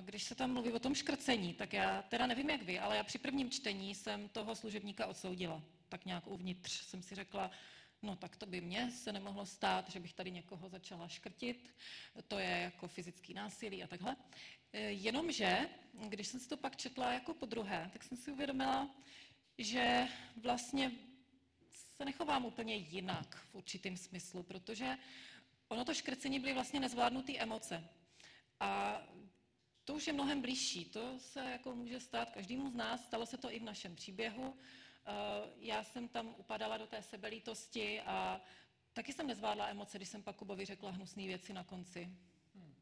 Když 0.01 0.23
se 0.23 0.35
tam 0.35 0.53
mluví 0.53 0.71
o 0.71 0.79
tom 0.79 0.95
škrcení, 0.95 1.53
tak 1.53 1.73
já 1.73 2.01
teda 2.01 2.27
nevím 2.27 2.49
jak 2.49 2.61
vy, 2.61 2.79
ale 2.79 2.97
já 2.97 3.03
při 3.03 3.17
prvním 3.17 3.51
čtení 3.51 3.95
jsem 3.95 4.29
toho 4.29 4.55
služebníka 4.55 5.05
odsoudila. 5.05 5.63
Tak 5.89 6.05
nějak 6.05 6.27
uvnitř 6.27 6.71
jsem 6.71 7.01
si 7.01 7.15
řekla, 7.15 7.51
no 8.01 8.15
tak 8.15 8.35
to 8.35 8.45
by 8.45 8.61
mně 8.61 8.91
se 8.91 9.11
nemohlo 9.11 9.45
stát, 9.45 9.89
že 9.89 9.99
bych 9.99 10.13
tady 10.13 10.31
někoho 10.31 10.69
začala 10.69 11.07
škrtit, 11.07 11.75
to 12.27 12.39
je 12.39 12.49
jako 12.49 12.87
fyzický 12.87 13.33
násilí 13.33 13.83
a 13.83 13.87
takhle. 13.87 14.15
E, 14.73 14.79
jenomže, 14.79 15.69
když 16.07 16.27
jsem 16.27 16.39
si 16.39 16.49
to 16.49 16.57
pak 16.57 16.75
četla 16.75 17.13
jako 17.13 17.33
po 17.33 17.45
druhé, 17.45 17.89
tak 17.93 18.03
jsem 18.03 18.17
si 18.17 18.31
uvědomila, 18.31 18.89
že 19.57 20.07
vlastně 20.41 20.91
se 21.97 22.05
nechovám 22.05 22.45
úplně 22.45 22.75
jinak 22.75 23.35
v 23.35 23.55
určitém 23.55 23.97
smyslu, 23.97 24.43
protože 24.43 24.97
ono 25.67 25.85
to 25.85 25.93
škrcení 25.93 26.39
byly 26.39 26.53
vlastně 26.53 26.79
nezvládnuté 26.79 27.37
emoce. 27.37 27.89
A 28.59 29.01
to 29.87 29.93
už 29.93 30.07
je 30.07 30.13
mnohem 30.13 30.41
blížší. 30.41 30.85
To 30.85 31.19
se 31.19 31.39
jako 31.39 31.75
může 31.75 31.99
stát 31.99 32.29
každému 32.29 32.69
z 32.69 32.75
nás, 32.75 33.05
stalo 33.05 33.25
se 33.25 33.37
to 33.37 33.51
i 33.51 33.59
v 33.59 33.63
našem 33.63 33.95
příběhu. 33.95 34.57
Eh, 35.05 35.11
já 35.59 35.83
jsem 35.83 36.07
tam 36.07 36.35
upadala 36.37 36.77
do 36.77 36.87
té 36.87 37.01
sebelítosti 37.01 38.01
a 38.01 38.41
taky 38.93 39.13
jsem 39.13 39.27
nezvládla 39.27 39.67
emoce, 39.67 39.97
když 39.97 40.09
jsem 40.09 40.23
pak 40.23 40.35
Kubovi 40.35 40.65
řekla 40.65 40.91
hnusné 40.91 41.23
věci 41.23 41.53
na 41.53 41.63
konci. 41.63 42.09
Hmm. 42.55 42.75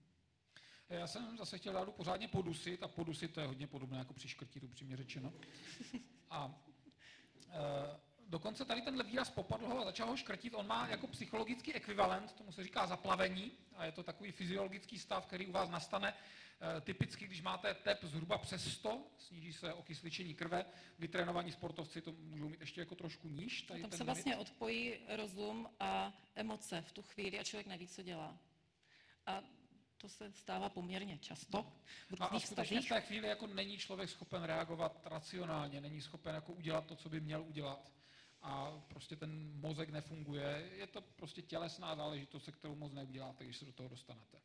Já 0.89 1.07
jsem 1.07 1.37
zase 1.37 1.57
chtěl 1.57 1.73
dát 1.73 1.95
pořádně 1.95 2.27
podusit 2.27 2.83
a 2.83 2.87
podusit 2.87 3.33
to 3.33 3.39
je 3.39 3.47
hodně 3.47 3.67
podobné 3.67 3.97
jako 3.97 4.13
při 4.13 4.27
škrtí, 4.27 4.59
upřímně 4.59 4.97
řečeno. 4.97 5.33
A 6.29 6.61
e, 7.49 7.99
dokonce 8.27 8.65
tady 8.65 8.81
tenhle 8.81 9.03
výraz 9.03 9.29
popadl 9.29 9.67
ho 9.67 9.79
a 9.79 9.85
začal 9.85 10.07
ho 10.07 10.17
škrtit, 10.17 10.53
on 10.53 10.67
má 10.67 10.87
jako 10.87 11.07
psychologický 11.07 11.73
ekvivalent, 11.73 12.31
tomu 12.31 12.51
se 12.51 12.63
říká 12.63 12.87
zaplavení 12.87 13.51
a 13.75 13.85
je 13.85 13.91
to 13.91 14.03
takový 14.03 14.31
fyziologický 14.31 14.99
stav, 14.99 15.25
který 15.25 15.47
u 15.47 15.51
vás 15.51 15.69
nastane 15.69 16.13
typicky, 16.81 17.25
když 17.25 17.41
máte 17.41 17.73
tep 17.73 18.03
zhruba 18.03 18.37
přes 18.37 18.73
100, 18.73 19.07
sníží 19.17 19.53
se 19.53 19.73
okysličení 19.73 20.35
krve, 20.35 20.65
vytrénovaní 20.99 21.51
sportovci 21.51 22.01
to 22.01 22.11
můžou 22.11 22.49
mít 22.49 22.59
ještě 22.59 22.81
jako 22.81 22.95
trošku 22.95 23.29
níž. 23.29 23.61
Tady 23.61 23.81
Tam 23.81 23.91
se 23.91 23.95
limit. 23.95 24.05
vlastně 24.05 24.37
odpojí 24.37 24.97
rozum 25.07 25.69
a 25.79 26.13
emoce 26.35 26.81
v 26.81 26.91
tu 26.91 27.01
chvíli 27.01 27.39
a 27.39 27.43
člověk 27.43 27.67
neví, 27.67 27.87
co 27.87 28.03
dělá. 28.03 28.39
A 29.25 29.41
to 29.97 30.09
se 30.09 30.31
stává 30.33 30.69
poměrně 30.69 31.17
často 31.17 31.73
v 32.09 32.21
a, 32.21 32.25
a 32.25 32.39
skutečně 32.39 32.81
v 32.81 32.87
té 32.87 33.01
chvíli 33.01 33.27
jako 33.27 33.47
není 33.47 33.77
člověk 33.77 34.09
schopen 34.09 34.43
reagovat 34.43 35.01
racionálně, 35.05 35.81
není 35.81 36.01
schopen 36.01 36.35
jako 36.35 36.53
udělat 36.53 36.85
to, 36.85 36.95
co 36.95 37.09
by 37.09 37.19
měl 37.21 37.43
udělat 37.43 37.91
a 38.41 38.83
prostě 38.87 39.15
ten 39.15 39.59
mozek 39.59 39.89
nefunguje. 39.89 40.69
Je 40.75 40.87
to 40.87 41.01
prostě 41.01 41.41
tělesná 41.41 41.95
záležitost, 41.95 42.45
se 42.45 42.51
kterou 42.51 42.75
moc 42.75 42.93
neuděláte, 42.93 43.43
když 43.43 43.57
se 43.57 43.65
do 43.65 43.73
toho 43.73 43.89
dostanete. 43.89 44.37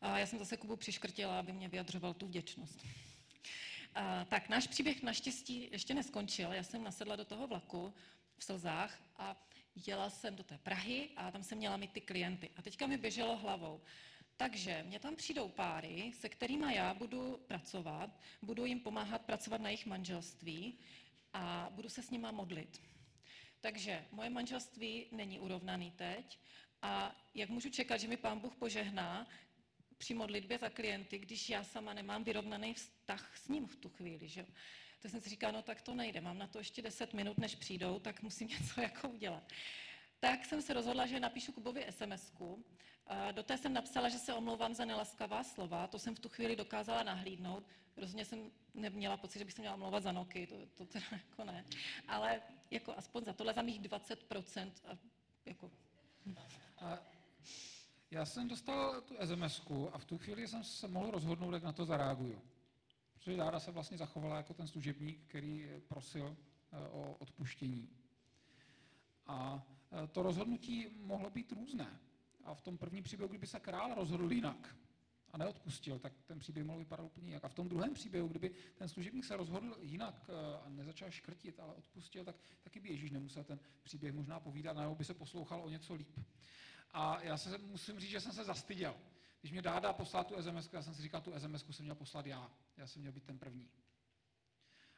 A 0.00 0.18
já 0.18 0.26
jsem 0.26 0.38
zase 0.38 0.56
Kubu 0.56 0.76
přiškrtila, 0.76 1.38
aby 1.38 1.52
mě 1.52 1.68
vyjadřoval 1.68 2.14
tu 2.14 2.26
vděčnost. 2.26 2.86
A, 3.94 4.24
tak 4.24 4.48
náš 4.48 4.66
příběh 4.66 5.02
naštěstí 5.02 5.68
ještě 5.72 5.94
neskončil. 5.94 6.52
Já 6.52 6.62
jsem 6.62 6.84
nasedla 6.84 7.16
do 7.16 7.24
toho 7.24 7.46
vlaku 7.46 7.94
v 8.36 8.44
slzách 8.44 9.00
a 9.16 9.36
jela 9.86 10.10
jsem 10.10 10.36
do 10.36 10.42
té 10.42 10.58
Prahy 10.58 11.08
a 11.16 11.30
tam 11.30 11.42
jsem 11.42 11.58
měla 11.58 11.76
mít 11.76 11.92
ty 11.92 12.00
klienty. 12.00 12.50
A 12.56 12.62
teďka 12.62 12.86
mi 12.86 12.96
běželo 12.96 13.36
hlavou. 13.36 13.80
Takže 14.36 14.82
mě 14.86 15.00
tam 15.00 15.16
přijdou 15.16 15.48
páry, 15.48 16.12
se 16.14 16.28
kterými 16.28 16.74
já 16.74 16.94
budu 16.94 17.44
pracovat, 17.48 18.20
budu 18.42 18.64
jim 18.64 18.80
pomáhat 18.80 19.22
pracovat 19.22 19.60
na 19.60 19.68
jejich 19.68 19.86
manželství 19.86 20.78
a 21.32 21.68
budu 21.70 21.88
se 21.88 22.02
s 22.02 22.10
nima 22.10 22.30
modlit. 22.30 22.82
Takže 23.60 24.04
moje 24.12 24.30
manželství 24.30 25.06
není 25.12 25.38
urovnaný 25.38 25.90
teď 25.90 26.38
a 26.82 27.16
jak 27.34 27.48
můžu 27.48 27.70
čekat, 27.70 27.96
že 27.96 28.08
mi 28.08 28.16
pán 28.16 28.40
Bůh 28.40 28.54
požehná, 28.54 29.26
při 29.98 30.14
modlitbě 30.14 30.58
za 30.58 30.70
klienty, 30.70 31.18
když 31.18 31.48
já 31.48 31.64
sama 31.64 31.94
nemám 31.94 32.24
vyrovnaný 32.24 32.74
vztah 32.74 33.36
s 33.36 33.48
ním 33.48 33.66
v 33.66 33.76
tu 33.76 33.88
chvíli. 33.88 34.28
Že? 34.28 34.46
To 35.02 35.08
jsem 35.08 35.20
si 35.20 35.28
říkala, 35.30 35.52
no 35.52 35.62
tak 35.62 35.82
to 35.82 35.94
nejde, 35.94 36.20
mám 36.20 36.38
na 36.38 36.46
to 36.46 36.58
ještě 36.58 36.82
10 36.82 37.14
minut, 37.14 37.38
než 37.38 37.54
přijdou, 37.54 37.98
tak 37.98 38.22
musím 38.22 38.48
něco 38.60 38.80
jako 38.80 39.08
udělat. 39.08 39.52
Tak 40.20 40.44
jsem 40.44 40.62
se 40.62 40.72
rozhodla, 40.72 41.06
že 41.06 41.20
napíšu 41.20 41.52
Kubovi 41.52 41.86
sms 41.90 42.32
-ku. 42.32 42.62
Do 43.32 43.42
té 43.42 43.58
jsem 43.58 43.72
napsala, 43.72 44.08
že 44.08 44.18
se 44.18 44.34
omlouvám 44.34 44.74
za 44.74 44.84
nelaskavá 44.84 45.44
slova, 45.44 45.86
to 45.86 45.98
jsem 45.98 46.14
v 46.14 46.18
tu 46.18 46.28
chvíli 46.28 46.56
dokázala 46.56 47.02
nahlídnout. 47.02 47.64
Rozhodně 47.96 48.24
jsem 48.24 48.50
neměla 48.74 49.16
pocit, 49.16 49.38
že 49.38 49.44
bych 49.44 49.54
se 49.54 49.60
měla 49.60 49.74
omlouvat 49.74 50.02
za 50.02 50.12
noky, 50.12 50.46
to, 50.46 50.66
to 50.66 50.86
teda 50.86 51.06
jako 51.12 51.44
ne. 51.44 51.64
Ale 52.08 52.42
jako 52.70 52.94
aspoň 52.96 53.24
za 53.24 53.32
tohle 53.32 53.54
za 53.54 53.62
mých 53.62 53.80
20%. 53.80 54.72
A 54.86 54.98
jako... 55.46 55.70
A 56.78 56.98
já 58.10 58.24
jsem 58.24 58.48
dostal 58.48 59.00
tu 59.00 59.14
sms 59.24 59.62
a 59.92 59.98
v 59.98 60.04
tu 60.04 60.18
chvíli 60.18 60.48
jsem 60.48 60.64
se 60.64 60.88
mohl 60.88 61.10
rozhodnout, 61.10 61.52
jak 61.52 61.62
na 61.62 61.72
to 61.72 61.84
zareaguju. 61.84 62.42
Protože 63.14 63.36
Dára 63.36 63.60
se 63.60 63.70
vlastně 63.70 63.98
zachovala 63.98 64.36
jako 64.36 64.54
ten 64.54 64.66
služebník, 64.66 65.24
který 65.28 65.70
prosil 65.88 66.36
eh, 66.72 66.88
o 66.88 67.16
odpuštění. 67.18 67.88
A 69.26 69.66
eh, 69.92 70.06
to 70.06 70.22
rozhodnutí 70.22 70.86
mohlo 70.96 71.30
být 71.30 71.52
různé. 71.52 72.00
A 72.44 72.54
v 72.54 72.60
tom 72.60 72.78
prvním 72.78 73.04
příběhu, 73.04 73.28
kdyby 73.28 73.46
se 73.46 73.60
král 73.60 73.94
rozhodl 73.94 74.32
jinak 74.32 74.76
a 75.32 75.38
neodpustil, 75.38 75.98
tak 75.98 76.12
ten 76.26 76.38
příběh 76.38 76.66
mohl 76.66 76.78
vypadat 76.78 77.04
úplně 77.04 77.28
jinak. 77.28 77.44
A 77.44 77.48
v 77.48 77.54
tom 77.54 77.68
druhém 77.68 77.94
příběhu, 77.94 78.28
kdyby 78.28 78.50
ten 78.74 78.88
služebník 78.88 79.24
se 79.24 79.36
rozhodl 79.36 79.76
jinak 79.80 80.14
eh, 80.28 80.58
a 80.66 80.68
nezačal 80.68 81.10
škrtit, 81.10 81.60
ale 81.60 81.74
odpustil, 81.74 82.24
tak 82.24 82.36
taky 82.62 82.80
by 82.80 82.88
Ježíš 82.88 83.10
nemusel 83.10 83.44
ten 83.44 83.58
příběh 83.82 84.14
možná 84.14 84.40
povídat, 84.40 84.76
nebo 84.76 84.94
by 84.94 85.04
se 85.04 85.14
poslouchal 85.14 85.62
o 85.64 85.68
něco 85.68 85.94
líp. 85.94 86.18
A 86.92 87.20
já 87.22 87.36
se 87.36 87.58
musím 87.58 88.00
říct, 88.00 88.10
že 88.10 88.20
jsem 88.20 88.32
se 88.32 88.44
zastyděl. 88.44 88.96
Když 89.40 89.52
mě 89.52 89.62
dáda 89.62 89.92
poslal 89.92 90.24
tu 90.24 90.42
SMS, 90.42 90.72
já 90.72 90.82
jsem 90.82 90.94
si 90.94 91.02
říkal, 91.02 91.20
tu 91.20 91.32
SMS 91.38 91.64
jsem 91.70 91.84
měl 91.84 91.94
poslat 91.94 92.26
já. 92.26 92.50
Já 92.76 92.86
jsem 92.86 93.00
měl 93.02 93.12
být 93.12 93.24
ten 93.24 93.38
první. 93.38 93.70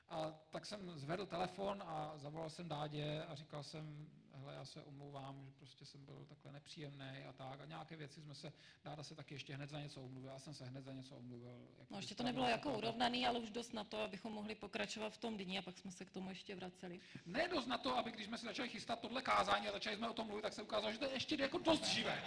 A 0.09 0.31
tak 0.51 0.67
jsem 0.67 0.99
zvedl 0.99 1.27
telefon 1.27 1.83
a 1.87 2.19
zavolal 2.19 2.51
jsem 2.51 2.69
dádě 2.69 3.25
a 3.25 3.35
říkal 3.35 3.63
jsem, 3.63 4.11
hele, 4.49 4.59
já 4.59 4.65
se 4.65 4.83
omlouvám, 4.83 5.47
že 5.47 5.53
prostě 5.53 5.85
jsem 5.85 6.05
byl 6.05 6.27
takhle 6.29 6.53
nepříjemný 6.53 7.25
a 7.29 7.33
tak. 7.33 7.61
A 7.61 7.65
nějaké 7.65 7.97
věci 7.97 8.21
jsme 8.21 8.35
se, 8.35 8.53
dáda 8.85 9.03
se 9.03 9.15
taky 9.15 9.35
ještě 9.35 9.55
hned 9.55 9.71
za 9.71 9.81
něco 9.81 10.03
omluvil, 10.03 10.31
já 10.31 10.39
jsem 10.39 10.55
se 10.55 10.65
hned 10.65 10.85
za 10.85 10.93
něco 10.93 11.17
omluvil. 11.17 11.69
No 11.91 11.97
ještě 11.99 12.15
to 12.15 12.23
nebylo 12.23 12.49
jako 12.49 12.79
urovnaný, 12.79 13.27
ale 13.27 13.39
už 13.39 13.51
dost 13.51 13.73
na 13.73 13.85
to, 13.85 14.01
abychom 14.01 14.33
mohli 14.33 14.55
pokračovat 14.55 15.11
v 15.11 15.19
tom 15.19 15.37
dní 15.37 15.59
a 15.59 15.63
pak 15.63 15.79
jsme 15.79 15.93
se 15.93 16.05
k 16.05 16.11
tomu 16.11 16.29
ještě 16.29 16.55
vraceli. 16.55 17.01
Ne 17.27 17.49
dost 17.49 17.67
na 17.67 17.79
to, 17.79 17.97
aby 17.97 18.11
když 18.11 18.27
jsme 18.27 18.39
se 18.39 18.47
začali 18.47 18.69
chystat 18.69 19.01
tohle 19.01 19.23
kázání 19.23 19.69
a 19.69 19.73
začali 19.73 19.97
jsme 19.97 20.09
o 20.09 20.15
tom 20.15 20.27
mluvit, 20.27 20.43
tak 20.43 20.53
se 20.53 20.63
ukázalo, 20.63 20.93
že 20.93 20.99
to 20.99 21.05
je 21.05 21.13
ještě 21.13 21.37
jako 21.37 21.59
dost 21.59 21.85
živé. 21.85 22.23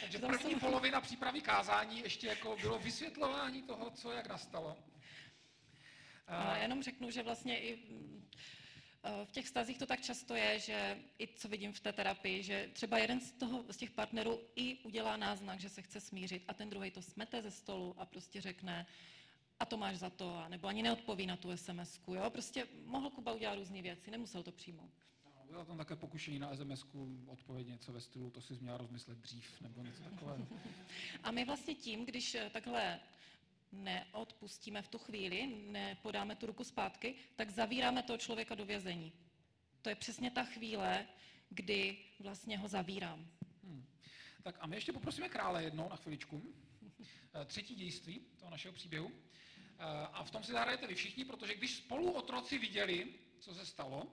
Takže 0.00 0.18
první 0.18 0.54
polovina 0.54 1.00
přípravy 1.00 1.40
kázání 1.40 1.98
ještě 2.00 2.26
jako 2.26 2.56
bylo 2.60 2.78
vysvětlování 2.78 3.62
toho, 3.62 3.90
co 3.90 4.12
jak 4.12 4.28
nastalo. 4.28 4.76
A 6.26 6.56
jenom 6.56 6.82
řeknu, 6.82 7.10
že 7.10 7.22
vlastně 7.22 7.60
i 7.60 7.78
v 9.24 9.30
těch 9.30 9.44
vztazích 9.44 9.78
to 9.78 9.86
tak 9.86 10.00
často 10.00 10.34
je, 10.34 10.58
že 10.58 10.98
i 11.18 11.28
co 11.36 11.48
vidím 11.48 11.72
v 11.72 11.80
té 11.80 11.92
terapii, 11.92 12.42
že 12.42 12.70
třeba 12.72 12.98
jeden 12.98 13.20
z, 13.20 13.32
toho, 13.32 13.64
z 13.70 13.76
těch 13.76 13.90
partnerů 13.90 14.40
i 14.56 14.76
udělá 14.76 15.16
náznak, 15.16 15.60
že 15.60 15.68
se 15.68 15.82
chce 15.82 16.00
smířit 16.00 16.44
a 16.48 16.54
ten 16.54 16.70
druhý 16.70 16.90
to 16.90 17.02
smete 17.02 17.42
ze 17.42 17.50
stolu 17.50 17.94
a 17.98 18.06
prostě 18.06 18.40
řekne, 18.40 18.86
a 19.60 19.64
to 19.64 19.76
máš 19.76 19.96
za 19.96 20.10
to, 20.10 20.36
a 20.36 20.48
nebo 20.48 20.68
ani 20.68 20.82
neodpoví 20.82 21.26
na 21.26 21.36
tu 21.36 21.56
sms 21.56 22.00
jo? 22.08 22.30
Prostě 22.30 22.66
mohl 22.84 23.10
Kuba 23.10 23.32
udělat 23.32 23.54
různé 23.54 23.82
věci, 23.82 24.10
nemusel 24.10 24.42
to 24.42 24.52
přijmout. 24.52 24.92
Bylo 25.50 25.64
tam 25.64 25.76
také 25.78 25.96
pokušení 25.96 26.38
na 26.38 26.56
sms 26.56 26.86
odpověď 27.26 27.66
něco 27.66 27.92
ve 27.92 28.00
stylu, 28.00 28.30
to 28.30 28.40
si 28.40 28.54
měla 28.60 28.78
rozmyslet 28.78 29.18
dřív, 29.18 29.60
nebo 29.60 29.82
něco 29.82 30.02
takového. 30.02 30.46
A 31.22 31.30
my 31.30 31.44
vlastně 31.44 31.74
tím, 31.74 32.04
když 32.04 32.34
eh, 32.34 32.50
takhle 32.50 33.00
neodpustíme 33.72 34.82
v 34.82 34.88
tu 34.88 34.98
chvíli, 34.98 35.46
nepodáme 35.46 36.36
tu 36.36 36.46
ruku 36.46 36.64
zpátky, 36.64 37.14
tak 37.36 37.50
zavíráme 37.50 38.02
toho 38.02 38.18
člověka 38.18 38.54
do 38.54 38.64
vězení. 38.64 39.12
To 39.82 39.88
je 39.88 39.94
přesně 39.94 40.30
ta 40.30 40.44
chvíle, 40.44 41.06
kdy 41.48 41.98
vlastně 42.20 42.58
ho 42.58 42.68
zavírám. 42.68 43.30
Hmm. 43.64 43.86
Tak 44.42 44.56
a 44.60 44.66
my 44.66 44.76
ještě 44.76 44.92
poprosíme 44.92 45.28
krále 45.28 45.64
jednou 45.64 45.88
na 45.88 45.96
chviličku. 45.96 46.42
Eh, 47.34 47.44
třetí 47.44 47.74
dějství 47.74 48.20
toho 48.36 48.50
našeho 48.50 48.74
příběhu. 48.74 49.12
Eh, 49.78 49.84
a 50.12 50.24
v 50.24 50.30
tom 50.30 50.42
si 50.44 50.52
zahrajete 50.52 50.86
vy 50.86 50.94
všichni, 50.94 51.24
protože 51.24 51.54
když 51.54 51.76
spolu 51.76 52.12
otroci 52.12 52.58
viděli, 52.58 53.14
co 53.38 53.54
se 53.54 53.66
stalo, 53.66 54.12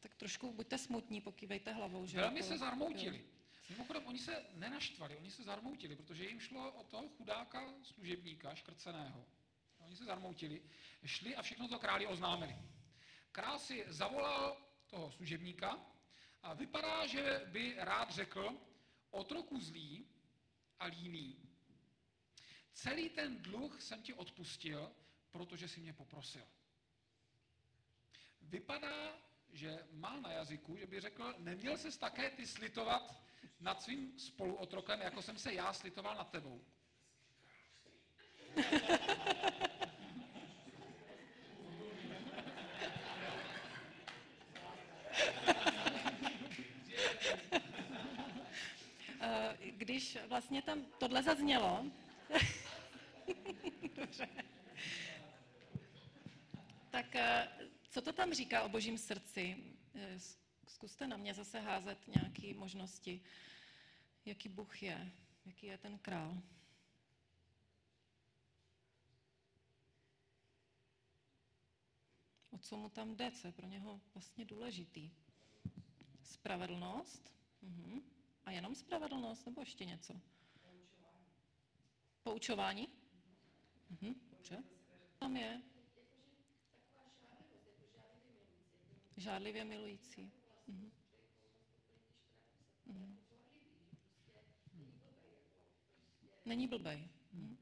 tak 0.00 0.14
trošku 0.14 0.52
buďte 0.52 0.78
smutní, 0.78 1.20
pokývejte 1.20 1.72
hlavou. 1.72 2.06
Že 2.06 2.20
velmi 2.20 2.42
se 2.42 2.58
zarmoutili. 2.58 3.24
Mimochodem, 3.68 4.06
oni 4.06 4.18
se 4.18 4.44
nenaštvali, 4.54 5.16
oni 5.16 5.30
se 5.30 5.42
zarmoutili, 5.42 5.96
protože 5.96 6.24
jim 6.24 6.40
šlo 6.40 6.72
o 6.72 6.84
toho 6.84 7.08
chudáka 7.08 7.74
služebníka, 7.82 8.54
škrceného. 8.54 9.26
Oni 9.78 9.96
se 9.96 10.04
zarmoutili, 10.04 10.62
šli 11.04 11.36
a 11.36 11.42
všechno 11.42 11.68
to 11.68 11.78
králi 11.78 12.06
oznámili. 12.06 12.56
Král 13.32 13.58
si 13.58 13.84
zavolal 13.88 14.56
toho 14.86 15.10
služebníka 15.12 15.96
A 16.46 16.54
vypadá, 16.54 17.06
že 17.06 17.42
by 17.46 17.74
rád 17.78 18.10
řekl, 18.10 18.58
otroku 19.10 19.60
zlý 19.60 20.06
a 20.78 20.86
líný, 20.86 21.48
celý 22.72 23.10
ten 23.10 23.42
dluh 23.42 23.82
jsem 23.82 24.02
ti 24.02 24.14
odpustil, 24.14 24.92
protože 25.30 25.68
si 25.68 25.80
mě 25.80 25.92
poprosil. 25.92 26.46
Vypadá, 28.42 29.18
že 29.52 29.86
má 29.92 30.20
na 30.20 30.32
jazyku, 30.32 30.76
že 30.76 30.86
by 30.86 31.00
řekl, 31.00 31.34
neměl 31.38 31.78
ses 31.78 31.98
také 31.98 32.30
ty 32.30 32.46
slitovat 32.46 33.25
nad 33.60 33.82
svým 33.82 34.18
spoluotrokem, 34.18 35.00
jako 35.00 35.22
jsem 35.22 35.38
se 35.38 35.54
já 35.54 35.72
slitoval 35.72 36.14
nad 36.16 36.30
tebou. 36.30 36.60
Eh, 49.20 49.56
když 49.70 50.18
vlastně 50.28 50.62
tam 50.62 50.86
tohle 50.98 51.22
zaznělo, 51.22 51.84
tak 56.90 57.16
eh, 57.16 57.48
co 57.90 58.02
to 58.02 58.12
tam 58.12 58.32
říká 58.32 58.62
o 58.62 58.68
božím 58.68 58.98
srdci? 58.98 59.56
Zkuste 60.76 61.06
na 61.06 61.16
mě 61.16 61.34
zase 61.34 61.60
házet 61.60 62.08
nějaké 62.08 62.54
možnosti, 62.54 63.20
jaký 64.24 64.48
Bůh 64.48 64.82
je, 64.82 65.12
jaký 65.46 65.66
je 65.66 65.78
ten 65.78 65.98
král. 65.98 66.42
O 72.50 72.58
co 72.58 72.76
mu 72.76 72.88
tam 72.88 73.16
jde, 73.16 73.30
co 73.30 73.46
je 73.46 73.52
pro 73.52 73.66
něho 73.66 74.00
vlastně 74.14 74.44
důležitý? 74.44 75.10
Spravedlnost? 76.22 77.34
Mhm. 77.62 78.02
A 78.44 78.50
jenom 78.50 78.74
spravedlnost, 78.74 79.46
nebo 79.46 79.60
ještě 79.60 79.84
něco? 79.84 80.20
Poučování. 80.62 81.26
Poučování? 82.22 82.88
Mhm, 83.90 84.14
dobře. 84.30 84.64
Tam 85.18 85.36
je. 85.36 85.62
Žádlivě 89.16 89.64
milující. 89.64 90.32
Mhm. 90.66 90.90
Není 96.44 96.68
blbej. 96.68 97.08
Mhm. 97.32 97.56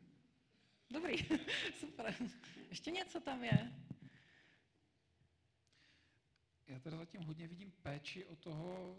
Dobrý, 0.90 1.16
super. 1.80 2.14
Ještě 2.68 2.90
něco 2.90 3.20
tam 3.20 3.44
je. 3.44 3.72
Já 6.66 6.78
teda 6.78 6.96
zatím 6.96 7.22
hodně 7.22 7.48
vidím 7.48 7.70
péči 7.82 8.24
o 8.24 8.36
toho 8.36 8.96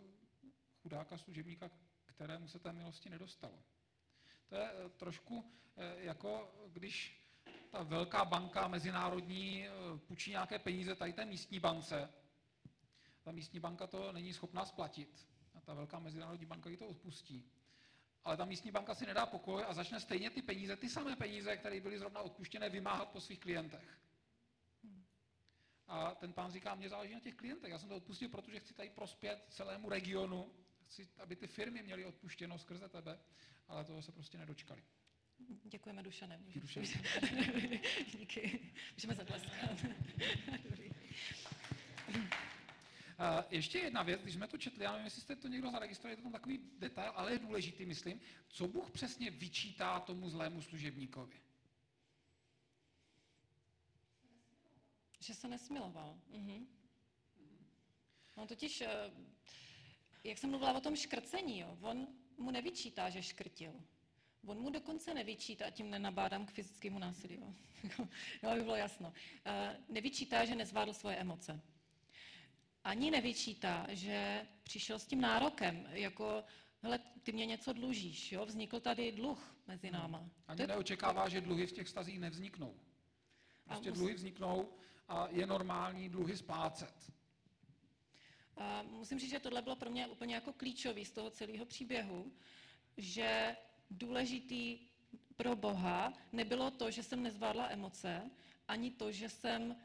chudáka 0.82 1.18
služebníka, 1.18 1.72
kterému 2.06 2.48
se 2.48 2.60
té 2.60 2.74
milosti 2.74 3.10
nedostalo. 3.10 3.64
To 4.50 4.56
je 4.56 4.72
eh, 4.72 4.90
trošku 4.90 5.52
eh, 5.78 5.96
jako 5.98 6.52
když 6.74 7.22
ta 7.72 7.84
velká 7.84 8.26
banka 8.26 8.68
mezinárodní 8.68 9.68
eh, 9.68 9.72
půjčí 10.08 10.32
nějaké 10.32 10.60
peníze 10.60 10.96
tady 10.96 11.14
té 11.14 11.26
místní 11.26 11.60
bance. 11.60 12.10
Ta 13.26 13.32
místní 13.32 13.60
banka 13.60 13.88
to 13.88 14.12
není 14.12 14.34
schopná 14.34 14.66
splatit. 14.66 15.28
A 15.56 15.62
ta 15.62 15.74
velká 15.74 16.00
mezinárodní 16.00 16.46
banka 16.46 16.70
ji 16.70 16.78
to 16.78 16.88
odpustí. 16.88 17.52
Ale 18.24 18.38
ta 18.38 18.46
místní 18.46 18.72
banka 18.72 18.96
si 18.96 19.06
nedá 19.06 19.26
pokoj 19.26 19.64
a 19.68 19.74
začne 19.74 20.00
stejně 20.00 20.30
ty 20.30 20.42
peníze, 20.42 20.76
ty 20.76 20.90
samé 20.90 21.16
peníze, 21.16 21.58
které 21.58 21.82
byly 21.82 22.00
zrovna 22.00 22.22
odpuštěné, 22.22 22.70
vymáhat 22.70 23.10
po 23.10 23.22
svých 23.22 23.40
klientech. 23.40 24.00
A 25.88 26.16
ten 26.16 26.34
pán 26.34 26.52
říká, 26.52 26.76
mě 26.76 26.90
záleží 26.90 27.14
na 27.14 27.20
těch 27.20 27.36
klientech. 27.36 27.72
Já 27.72 27.80
jsem 27.80 27.90
to 27.90 27.96
odpustil, 27.96 28.30
protože 28.30 28.60
chci 28.60 28.74
tady 28.74 28.90
prospět 28.90 29.46
celému 29.50 29.90
regionu. 29.90 30.52
Chci, 30.86 31.10
aby 31.18 31.36
ty 31.36 31.48
firmy 31.48 31.84
měly 31.84 32.06
odpuštěno 32.06 32.60
skrze 32.60 32.90
tebe, 32.90 33.20
ale 33.68 33.86
toho 33.86 34.02
se 34.02 34.12
prostě 34.12 34.38
nedočkali. 34.38 34.84
Děkujeme 35.64 36.04
Dušanem. 36.04 36.44
Díky. 36.46 36.82
Díky. 38.18 38.74
Můžeme 38.96 39.16
zatleskat. 39.16 39.86
ještě 43.50 43.80
jedna 43.80 44.04
věc, 44.04 44.22
když 44.22 44.34
jsme 44.34 44.48
to 44.48 44.58
četli, 44.58 44.84
já 44.84 44.92
nevím, 44.92 45.06
jestli 45.06 45.22
jste 45.22 45.36
to 45.36 45.48
někdo 45.48 45.72
zaregistrovali, 45.72 46.14
je 46.14 46.18
to 46.18 46.24
tam 46.24 46.32
takový 46.32 46.60
detail, 46.80 47.12
ale 47.16 47.32
je 47.32 47.40
důležitý, 47.40 47.86
myslím. 47.86 48.22
Co 48.48 48.68
Bůh 48.68 48.92
přesně 48.92 49.30
vyčítá 49.30 50.00
tomu 50.00 50.30
zlému 50.30 50.62
služebníkovi? 50.62 51.42
Že 55.20 55.34
se 55.34 55.48
nesmiloval. 55.48 56.20
Mhm. 56.30 56.68
No 58.38 58.48
totiž, 58.48 58.82
eh, 58.82 59.12
jak 60.24 60.38
jsem 60.38 60.50
mluvila 60.50 60.74
o 60.74 60.82
tom 60.82 60.96
škrcení, 60.96 61.60
jo, 61.60 61.78
on 61.82 62.08
mu 62.38 62.52
nevyčítá, 62.52 63.10
že 63.10 63.24
škrtil. 63.24 63.74
On 64.46 64.60
mu 64.60 64.70
dokonce 64.70 65.14
nevyčítá, 65.14 65.70
tím 65.70 65.90
nenabádám 65.90 66.46
k 66.46 66.52
fyzickému 66.52 67.00
násilí, 67.00 67.36
jo. 67.36 67.54
jo, 68.44 68.50
aby 68.50 68.62
bylo 68.62 68.76
jasno. 68.76 69.14
Eh, 69.46 69.80
nevyčítá, 69.90 70.46
že 70.46 70.56
nezvládl 70.56 70.94
svoje 70.94 71.16
emoce. 71.16 71.62
Ani 72.86 73.12
nevyčítá, 73.12 73.88
že 73.90 74.48
přišel 74.64 75.00
s 75.00 75.06
tím 75.06 75.22
nárokem, 75.22 75.88
jako, 75.90 76.44
hele, 76.82 77.00
ty 77.24 77.32
mě 77.32 77.46
něco 77.46 77.74
dlužíš, 77.74 78.32
jo, 78.32 78.46
vznikl 78.46 78.80
tady 78.80 79.12
dluh 79.12 79.56
mezi 79.68 79.88
hmm. 79.88 80.00
náma. 80.00 80.30
Ani 80.48 80.58
to... 80.58 80.68
neočekává, 80.68 81.30
že 81.30 81.42
dluhy 81.42 81.68
v 81.68 81.72
těch 81.72 81.90
stazích 81.90 82.20
nevzniknou. 82.20 82.76
Prostě 83.66 83.92
dluhy 83.92 84.14
vzniknou 84.14 84.70
a 85.08 85.28
je 85.32 85.46
normální 85.46 86.10
dluhy 86.10 86.38
splácet. 86.38 87.12
A 88.58 88.84
musím 88.84 89.20
říct, 89.20 89.30
že 89.30 89.40
tohle 89.40 89.62
bylo 89.62 89.76
pro 89.76 89.90
mě 89.90 90.08
úplně 90.08 90.36
jako 90.36 90.54
klíčový 90.54 91.06
z 91.06 91.12
toho 91.12 91.30
celého 91.30 91.66
příběhu, 91.66 92.32
že 92.98 93.56
důležitý 93.92 94.80
pro 95.36 95.56
Boha 95.56 96.14
nebylo 96.32 96.72
to, 96.72 96.92
že 96.92 97.04
jsem 97.04 97.24
nezvládla 97.24 97.68
emoce, 97.70 98.32
ani 98.68 98.92
to, 98.92 99.12
že 99.12 99.30
jsem 99.30 99.76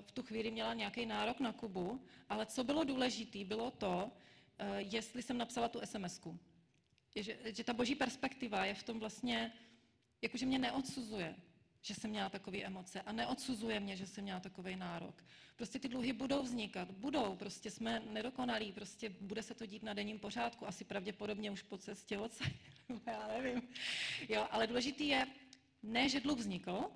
v 0.00 0.12
tu 0.12 0.22
chvíli 0.22 0.50
měla 0.50 0.74
nějaký 0.74 1.06
nárok 1.06 1.40
na 1.40 1.52
Kubu, 1.52 2.04
ale 2.28 2.46
co 2.46 2.64
bylo 2.64 2.84
důležitý, 2.84 3.44
bylo 3.44 3.70
to, 3.70 4.10
uh, 4.60 4.76
jestli 4.76 5.22
jsem 5.22 5.38
napsala 5.38 5.68
tu 5.68 5.78
SMS-ku. 5.78 6.38
Že, 7.16 7.38
že 7.44 7.64
ta 7.64 7.72
boží 7.72 7.94
perspektiva 7.94 8.64
je 8.64 8.74
v 8.74 8.82
tom 8.82 8.98
vlastně, 8.98 9.52
jakože 10.22 10.46
mě 10.46 10.58
neodsuzuje 10.58 11.36
že 11.82 11.94
jsem 11.94 12.10
měla 12.10 12.28
takové 12.28 12.58
emoce 12.58 13.02
a 13.02 13.12
neodsuzuje 13.12 13.80
mě, 13.80 13.96
že 13.96 14.06
jsem 14.06 14.24
měla 14.24 14.40
takový 14.40 14.76
nárok. 14.76 15.24
Prostě 15.56 15.78
ty 15.78 15.88
dluhy 15.88 16.12
budou 16.12 16.42
vznikat, 16.42 16.90
budou, 16.90 17.36
prostě 17.36 17.70
jsme 17.70 18.00
nedokonalí, 18.00 18.72
prostě 18.72 19.10
bude 19.20 19.42
se 19.42 19.54
to 19.54 19.66
dít 19.66 19.82
na 19.82 19.94
denním 19.94 20.18
pořádku, 20.18 20.66
asi 20.66 20.84
pravděpodobně 20.84 21.50
už 21.50 21.62
po 21.62 21.78
cestě 21.78 22.18
oce, 22.18 22.44
já 23.06 23.28
nevím. 23.28 23.68
Jo, 24.28 24.46
ale 24.50 24.66
důležitý 24.66 25.08
je, 25.08 25.26
ne, 25.82 26.08
že 26.08 26.20
dluh 26.20 26.38
vznikl, 26.38 26.90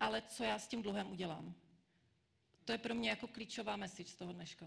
ale 0.00 0.22
co 0.28 0.44
já 0.44 0.58
s 0.58 0.68
tím 0.68 0.82
dluhem 0.82 1.10
udělám. 1.10 1.54
To 2.66 2.72
je 2.72 2.78
pro 2.78 2.94
mě 2.94 3.10
jako 3.10 3.28
klíčová 3.28 3.76
message 3.76 4.10
z 4.10 4.16
toho 4.16 4.32
dneška. 4.32 4.66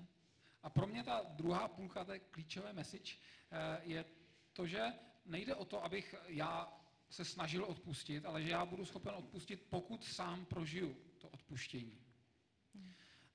A 0.63 0.69
pro 0.69 0.87
mě 0.87 1.03
ta 1.03 1.25
druhá 1.29 1.67
půlka 1.67 2.05
té 2.05 2.19
klíčové 2.19 2.73
message 2.73 3.13
eh, 3.51 3.81
je 3.83 4.05
to, 4.53 4.67
že 4.67 4.93
nejde 5.25 5.55
o 5.55 5.65
to, 5.65 5.83
abych 5.83 6.15
já 6.27 6.73
se 7.09 7.25
snažil 7.25 7.65
odpustit, 7.65 8.25
ale 8.25 8.43
že 8.43 8.49
já 8.49 8.65
budu 8.65 8.85
schopen 8.85 9.13
odpustit, 9.15 9.65
pokud 9.69 10.05
sám 10.05 10.45
prožiju 10.45 10.97
to 11.17 11.29
odpuštění. 11.29 11.99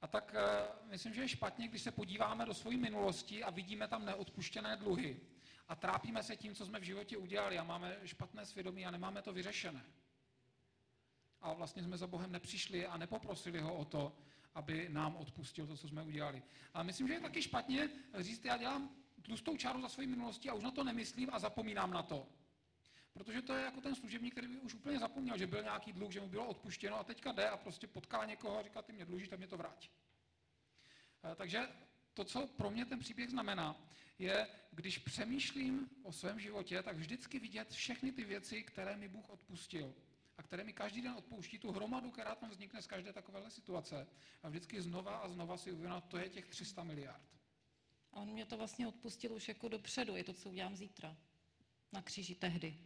A 0.01 0.07
tak 0.07 0.35
uh, 0.35 0.91
myslím, 0.91 1.15
že 1.15 1.21
je 1.21 1.29
špatně, 1.29 1.69
když 1.69 1.83
se 1.83 1.91
podíváme 1.91 2.47
do 2.47 2.55
své 2.55 2.77
minulosti 2.77 3.45
a 3.45 3.51
vidíme 3.51 3.89
tam 3.89 4.05
neodpuštěné 4.05 4.77
dluhy 4.77 5.21
a 5.69 5.77
trápíme 5.77 6.23
se 6.23 6.37
tím, 6.37 6.55
co 6.55 6.67
jsme 6.67 6.81
v 6.81 6.83
životě 6.83 7.17
udělali 7.17 7.59
a 7.59 7.65
máme 7.65 7.97
špatné 8.05 8.47
svědomí 8.47 8.87
a 8.87 8.91
nemáme 8.91 9.23
to 9.23 9.33
vyřešené. 9.33 9.85
A 11.41 11.53
vlastně 11.53 11.83
jsme 11.83 11.97
za 11.97 12.07
Bohem 12.07 12.33
nepřišli 12.33 12.87
a 12.87 12.97
nepoprosili 12.97 13.61
ho 13.61 13.75
o 13.77 13.85
to, 13.85 14.17
aby 14.55 14.89
nám 14.89 15.17
odpustil 15.17 15.67
to, 15.67 15.77
co 15.77 15.89
jsme 15.89 16.03
udělali. 16.03 16.43
Ale 16.75 16.85
myslím, 16.85 17.09
že 17.09 17.15
je 17.15 17.21
taky 17.21 17.43
špatně 17.43 17.89
říct, 18.19 18.45
já 18.45 18.57
dělám 18.57 18.97
tlustou 19.23 19.57
čáru 19.57 19.81
za 19.81 19.89
svoji 19.89 20.09
minulosti 20.09 20.49
a 20.49 20.55
už 20.55 20.63
na 20.63 20.71
to 20.71 20.85
nemyslím 20.85 21.31
a 21.33 21.39
zapomínám 21.39 21.91
na 21.91 22.03
to. 22.03 22.29
Protože 23.13 23.43
to 23.43 23.55
je 23.55 23.65
jako 23.65 23.81
ten 23.81 23.95
služebník, 23.95 24.33
který 24.33 24.49
by 24.49 24.61
už 24.61 24.75
úplně 24.75 24.99
zapomněl, 24.99 25.39
že 25.39 25.47
byl 25.47 25.63
nějaký 25.63 25.93
dluh, 25.93 26.13
že 26.13 26.21
mu 26.21 26.29
bylo 26.29 26.47
odpuštěno 26.47 26.99
a 26.99 27.05
teďka 27.05 27.33
jde 27.33 27.49
a 27.49 27.57
prostě 27.57 27.87
potká 27.87 28.25
někoho 28.25 28.59
a 28.59 28.63
říká, 28.63 28.83
ty 28.83 28.93
mě 28.93 29.05
dlužíš, 29.05 29.29
tak 29.29 29.39
mě 29.39 29.49
to 29.49 29.57
vrátí. 29.57 29.89
Eh, 31.25 31.35
takže 31.35 31.69
to, 32.15 32.25
co 32.25 32.47
pro 32.47 32.71
mě 32.71 32.85
ten 32.85 32.99
příběh 32.99 33.31
znamená, 33.31 33.77
je, 34.19 34.49
když 34.71 34.99
přemýšlím 34.99 35.91
o 36.03 36.13
svém 36.13 36.41
životě, 36.41 36.83
tak 36.83 36.97
vždycky 36.97 37.39
vidět 37.39 37.71
všechny 37.71 38.13
ty 38.13 38.25
věci, 38.25 38.63
které 38.63 38.97
mi 38.97 39.09
Bůh 39.09 39.31
odpustil 39.31 39.95
a 40.39 40.43
které 40.43 40.65
mi 40.65 40.73
každý 40.73 41.03
den 41.03 41.13
odpouští, 41.13 41.59
tu 41.59 41.73
hromadu, 41.73 42.11
která 42.11 42.35
tam 42.35 42.51
vznikne 42.51 42.83
z 42.83 42.87
každé 42.87 43.13
takovéhle 43.13 43.51
situace. 43.51 44.07
A 44.43 44.49
vždycky 44.49 44.83
znova 44.83 45.17
a 45.17 45.29
znova 45.29 45.57
si 45.57 45.73
uvědomit, 45.73 46.05
to 46.05 46.19
je 46.19 46.29
těch 46.29 46.47
300 46.47 46.85
miliard. 46.85 47.23
A 48.13 48.17
on 48.21 48.29
mě 48.29 48.47
to 48.47 48.57
vlastně 48.57 48.89
odpustil 48.89 49.33
už 49.33 49.49
jako 49.49 49.69
dopředu, 49.69 50.17
je 50.17 50.25
to, 50.25 50.33
co 50.33 50.51
udělám 50.51 50.77
zítra. 50.77 51.17
Na 51.93 52.03
kříži 52.03 52.35
tehdy. 52.35 52.79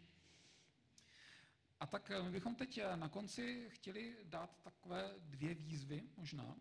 A 1.81 1.87
tak 1.87 2.11
eh, 2.11 2.23
my 2.23 2.31
bychom 2.31 2.55
teď 2.55 2.79
eh, 2.79 2.97
na 2.97 3.09
konci 3.09 3.69
chtěli 3.71 4.17
dát 4.25 4.63
takové 4.63 5.15
dvě 5.19 5.55
výzvy 5.55 6.03
možná. 6.17 6.57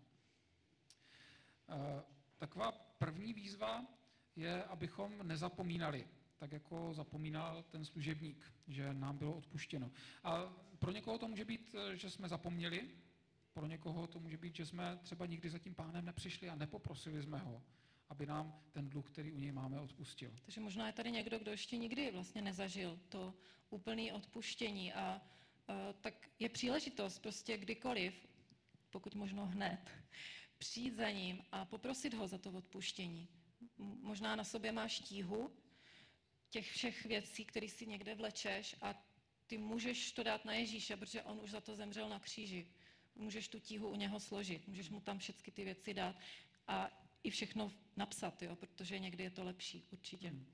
Eh, 1.70 2.04
taková 2.38 2.72
první 2.72 3.34
výzva 3.34 3.86
je, 4.36 4.64
abychom 4.64 5.28
nezapomínali, 5.28 6.08
tak 6.38 6.52
jako 6.52 6.94
zapomínal 6.94 7.64
ten 7.64 7.86
služebník, 7.86 8.54
že 8.68 8.94
nám 8.94 9.18
bylo 9.18 9.38
odpuštěno. 9.38 9.92
A 10.24 10.54
pro 10.80 10.92
někoho 10.92 11.18
to 11.18 11.28
může 11.28 11.46
být, 11.46 11.76
že 11.94 12.10
jsme 12.10 12.30
zapomněli, 12.30 12.90
pro 13.54 13.68
někoho 13.68 14.08
to 14.08 14.20
může 14.20 14.38
být, 14.38 14.56
že 14.56 14.66
jsme 14.66 15.00
třeba 15.02 15.26
nikdy 15.26 15.50
za 15.50 15.60
tím 15.60 15.76
pánem 15.76 16.06
nepřišli 16.06 16.50
a 16.50 16.56
nepoprosili 16.56 17.24
jsme 17.24 17.38
ho, 17.38 17.64
aby 18.10 18.26
nám 18.26 18.62
ten 18.72 18.90
dluh, 18.90 19.10
který 19.10 19.32
u 19.32 19.40
něj 19.40 19.52
máme, 19.52 19.82
odpustil. 19.82 20.32
Takže 20.42 20.62
možná 20.62 20.88
je 20.88 20.94
tady 20.94 21.12
někdo, 21.12 21.40
kdo 21.40 21.52
ještě 21.52 21.78
nikdy 21.78 22.12
vlastně 22.12 22.42
nezažil 22.42 23.00
to 23.10 23.34
úplné 23.70 24.14
odpuštění 24.14 24.94
a 24.94 25.22
uh, 25.70 25.76
tak 26.02 26.30
je 26.40 26.50
příležitost 26.50 27.20
prostě 27.20 27.58
kdykoliv, 27.58 28.28
pokud 28.90 29.16
možno 29.16 29.46
hned, 29.46 29.80
přijít 30.58 30.96
za 30.96 31.10
ním 31.10 31.44
a 31.52 31.66
poprosit 31.66 32.14
ho 32.14 32.28
za 32.28 32.38
to 32.38 32.52
odpuštění. 32.52 33.28
Možná 34.02 34.36
na 34.36 34.44
sobě 34.44 34.72
máš 34.72 35.00
tíhu 35.00 35.52
těch 36.50 36.72
všech 36.72 37.06
věcí, 37.06 37.46
které 37.46 37.70
si 37.70 37.88
někde 37.88 38.16
vlečeš 38.16 38.76
a 38.82 39.08
ty 39.48 39.58
můžeš 39.58 40.12
to 40.12 40.24
dát 40.24 40.46
na 40.46 40.54
Ježíše, 40.54 40.98
protože 40.98 41.24
on 41.24 41.40
už 41.40 41.52
za 41.52 41.62
to 41.62 41.76
zemřel 41.76 42.10
na 42.10 42.20
kříži. 42.20 42.68
Můžeš 43.16 43.48
tu 43.48 43.60
tíhu 43.60 43.90
u 43.90 43.96
něho 43.96 44.20
složit, 44.20 44.68
můžeš 44.68 44.90
mu 44.90 45.00
tam 45.00 45.20
všechny 45.20 45.54
ty 45.54 45.64
věci 45.64 45.94
dát 45.94 46.16
a 46.68 46.90
i 47.24 47.30
všechno 47.30 47.74
napsat, 47.96 48.42
jo, 48.42 48.56
protože 48.56 49.00
někdy 49.00 49.24
je 49.24 49.30
to 49.30 49.44
lepší, 49.44 49.88
určitě. 49.92 50.30
Hmm. 50.30 50.46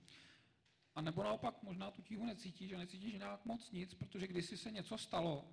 A 0.95 1.01
nebo 1.01 1.23
naopak 1.23 1.63
možná 1.63 1.91
tu 1.91 2.01
tíhu 2.01 2.25
necítíš 2.25 2.73
a 2.73 2.77
necítíš 2.77 3.13
nějak 3.13 3.45
moc 3.45 3.71
nic, 3.71 3.93
protože 3.93 4.27
kdysi 4.27 4.57
se 4.57 4.71
něco 4.71 4.97
stalo, 4.97 5.47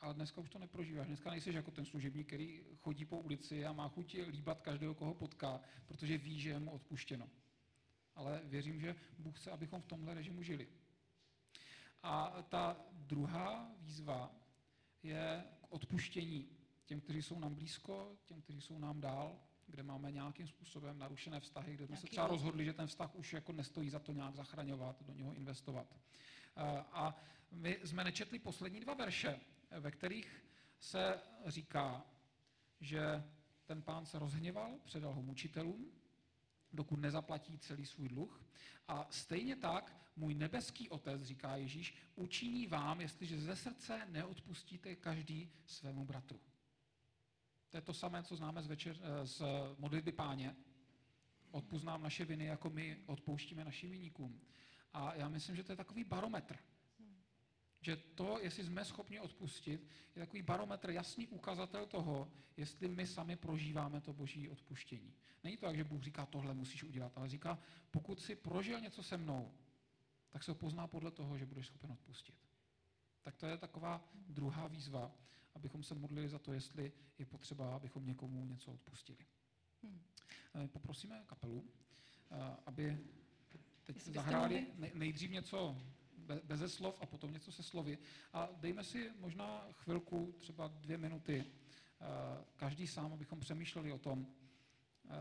ale 0.00 0.14
dneska 0.14 0.40
už 0.40 0.50
to 0.50 0.58
neprožíváš. 0.58 1.06
Dneska 1.06 1.30
nejsi 1.30 1.52
jako 1.52 1.70
ten 1.70 1.84
služebník, 1.84 2.26
který 2.26 2.64
chodí 2.76 3.04
po 3.04 3.18
ulici 3.18 3.64
a 3.64 3.72
má 3.72 3.88
chuť 3.88 4.16
líbat 4.28 4.60
každého, 4.60 4.94
koho 4.94 5.14
potká, 5.14 5.60
protože 5.86 6.18
ví, 6.18 6.40
že 6.40 6.50
je 6.50 6.58
mu 6.58 6.70
odpuštěno. 6.70 7.28
Ale 8.18 8.40
věřím, 8.44 8.80
že 8.80 8.94
Bůh 9.18 9.38
chce, 9.38 9.50
abychom 9.50 9.82
v 9.82 9.86
tomhle 9.86 10.14
režimu 10.14 10.42
žili. 10.42 10.68
A 12.02 12.42
ta 12.48 12.76
druhá 12.92 13.70
výzva 13.80 14.34
je 15.02 15.44
k 15.60 15.72
odpuštění 15.72 16.48
těm, 16.86 17.00
kteří 17.00 17.22
jsou 17.22 17.38
nám 17.38 17.54
blízko, 17.54 18.16
těm, 18.24 18.42
kteří 18.42 18.60
jsou 18.60 18.78
nám 18.78 19.00
dál, 19.00 19.38
kde 19.66 19.82
máme 19.82 20.12
nějakým 20.12 20.46
způsobem 20.46 20.98
narušené 20.98 21.40
vztahy, 21.40 21.74
kde 21.74 21.86
jsme 21.86 21.94
Jaký 21.94 22.06
se 22.06 22.10
třeba 22.10 22.26
rozhodli, 22.26 22.64
že 22.64 22.72
ten 22.72 22.86
vztah 22.86 23.14
už 23.14 23.32
jako 23.32 23.52
nestojí 23.52 23.90
za 23.90 23.98
to 23.98 24.12
nějak 24.12 24.34
zachraňovat, 24.34 25.02
do 25.02 25.12
něho 25.12 25.34
investovat. 25.34 25.96
A 26.92 27.16
my 27.52 27.78
jsme 27.84 28.04
nečetli 28.04 28.38
poslední 28.38 28.80
dva 28.80 28.94
verše, 28.94 29.40
ve 29.70 29.90
kterých 29.90 30.44
se 30.80 31.20
říká, 31.46 32.06
že 32.80 33.24
ten 33.64 33.82
pán 33.82 34.06
se 34.06 34.18
rozhněval, 34.18 34.78
předal 34.84 35.14
ho 35.14 35.22
mučitelům, 35.22 35.92
dokud 36.72 37.00
nezaplatí 37.00 37.58
celý 37.58 37.86
svůj 37.86 38.08
dluh. 38.08 38.42
A 38.88 39.06
stejně 39.10 39.56
tak 39.56 39.96
můj 40.16 40.34
nebeský 40.34 40.88
otec, 40.88 41.22
říká 41.22 41.56
Ježíš, 41.56 41.94
učiní 42.16 42.66
vám, 42.66 43.00
jestliže 43.00 43.40
ze 43.40 43.56
srdce 43.56 44.06
neodpustíte 44.08 44.96
každý 44.96 45.52
svému 45.66 46.04
bratru. 46.04 46.40
To 47.70 47.76
je 47.76 47.80
to 47.80 47.94
samé, 47.94 48.22
co 48.22 48.36
známe 48.36 48.62
z, 48.62 48.66
večer, 48.66 48.96
eh, 49.00 49.26
z 49.26 49.42
modlitby 49.78 50.12
páně. 50.12 50.56
Odpust 51.50 51.84
nám 51.84 52.02
naše 52.02 52.24
viny, 52.24 52.44
jako 52.44 52.70
my 52.70 52.98
odpouštíme 53.06 53.64
našim 53.64 53.90
viníkům. 53.90 54.40
A 54.92 55.14
já 55.14 55.28
myslím, 55.28 55.56
že 55.56 55.64
to 55.64 55.72
je 55.72 55.76
takový 55.76 56.04
barometr. 56.04 56.58
Že 57.80 57.96
to, 57.96 58.38
jestli 58.40 58.64
jsme 58.64 58.84
schopni 58.84 59.20
odpustit, 59.20 59.86
je 60.16 60.22
takový 60.22 60.42
barometr, 60.42 60.90
jasný 60.90 61.28
ukazatel 61.28 61.86
toho, 61.86 62.32
jestli 62.56 62.88
my 62.88 63.06
sami 63.06 63.36
prožíváme 63.36 64.00
to 64.00 64.12
boží 64.12 64.48
odpuštění. 64.48 65.14
Není 65.44 65.56
to 65.56 65.66
tak, 65.66 65.76
že 65.76 65.84
Bůh 65.84 66.02
říká, 66.02 66.26
tohle 66.26 66.54
musíš 66.54 66.84
udělat, 66.84 67.12
ale 67.16 67.28
říká, 67.28 67.58
pokud 67.90 68.20
si 68.20 68.36
prožil 68.36 68.80
něco 68.80 69.02
se 69.02 69.16
mnou, 69.16 69.52
tak 70.30 70.44
se 70.44 70.50
ho 70.50 70.54
pozná 70.54 70.86
podle 70.86 71.10
toho, 71.10 71.38
že 71.38 71.46
budeš 71.46 71.66
schopen 71.66 71.92
odpustit. 71.92 72.34
Tak 73.22 73.36
to 73.36 73.46
je 73.46 73.58
taková 73.58 74.08
druhá 74.28 74.66
výzva, 74.68 75.12
abychom 75.54 75.82
se 75.82 75.94
modlili 75.94 76.28
za 76.28 76.38
to, 76.38 76.52
jestli 76.52 76.92
je 77.18 77.26
potřeba, 77.26 77.76
abychom 77.76 78.06
někomu 78.06 78.44
něco 78.44 78.72
odpustili. 78.72 79.26
Hmm. 79.82 80.00
Poprosíme 80.68 81.22
kapelu, 81.26 81.64
eh, 82.30 82.56
aby 82.66 82.98
teď 83.84 83.96
jestli 83.96 84.12
zahráli 84.12 84.66
nejdřív 84.94 85.30
něco 85.30 85.76
beze 86.44 86.68
slov 86.68 86.98
a 87.00 87.06
potom 87.06 87.32
něco 87.32 87.52
se 87.52 87.62
slovy. 87.62 87.98
A 88.32 88.48
dejme 88.56 88.84
si 88.84 89.10
možná 89.18 89.66
chvilku, 89.72 90.34
třeba 90.38 90.68
dvě 90.68 90.98
minuty, 90.98 91.44
eh, 91.44 92.04
každý 92.56 92.86
sám, 92.86 93.12
abychom 93.12 93.40
přemýšleli 93.40 93.92
o 93.92 93.98
tom, 93.98 94.26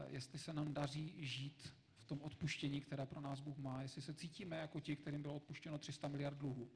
jestli 0.07 0.39
se 0.39 0.53
nám 0.53 0.73
daří 0.73 1.13
žít 1.17 1.73
v 1.97 2.05
tom 2.05 2.21
odpuštění, 2.21 2.81
které 2.81 3.05
pro 3.05 3.21
nás 3.21 3.39
Bůh 3.39 3.57
má, 3.57 3.81
jestli 3.81 4.01
se 4.01 4.13
cítíme 4.13 4.57
jako 4.57 4.79
ti, 4.79 4.95
kterým 4.95 5.21
bylo 5.21 5.35
odpuštěno 5.35 5.77
300 5.77 6.07
miliard 6.07 6.37
dluhů. 6.37 6.69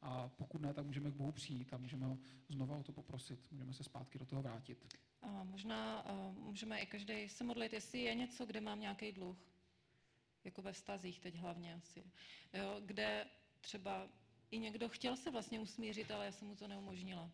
A 0.00 0.28
pokud 0.28 0.60
ne, 0.60 0.74
tak 0.74 0.86
můžeme 0.86 1.10
k 1.10 1.14
Bohu 1.14 1.32
přijít 1.32 1.72
a 1.74 1.76
můžeme 1.76 2.06
ho 2.06 2.18
znova 2.48 2.76
o 2.76 2.82
to 2.82 2.92
poprosit, 2.92 3.52
můžeme 3.52 3.72
se 3.72 3.84
zpátky 3.84 4.18
do 4.18 4.24
toho 4.24 4.42
vrátit. 4.42 4.86
A 5.22 5.44
možná 5.44 6.10
uh, 6.12 6.34
můžeme 6.34 6.80
i 6.80 6.86
každý 6.86 7.28
se 7.28 7.44
modlit, 7.44 7.72
jestli 7.72 8.00
je 8.00 8.14
něco, 8.14 8.46
kde 8.46 8.60
mám 8.60 8.80
nějaký 8.80 9.12
dluh. 9.12 9.36
Jako 10.48 10.62
ve 10.62 10.72
vztazích 10.72 11.20
teď 11.20 11.34
hlavně 11.34 11.74
asi. 11.74 12.04
Jo, 12.52 12.80
kde 12.84 13.26
třeba 13.60 14.08
i 14.50 14.58
někdo 14.58 14.88
chtěl 14.88 15.16
se 15.16 15.30
vlastně 15.30 15.60
usmířit, 15.60 16.10
ale 16.10 16.24
já 16.24 16.32
jsem 16.32 16.48
mu 16.48 16.56
to 16.56 16.68
neumožnila. 16.68 17.30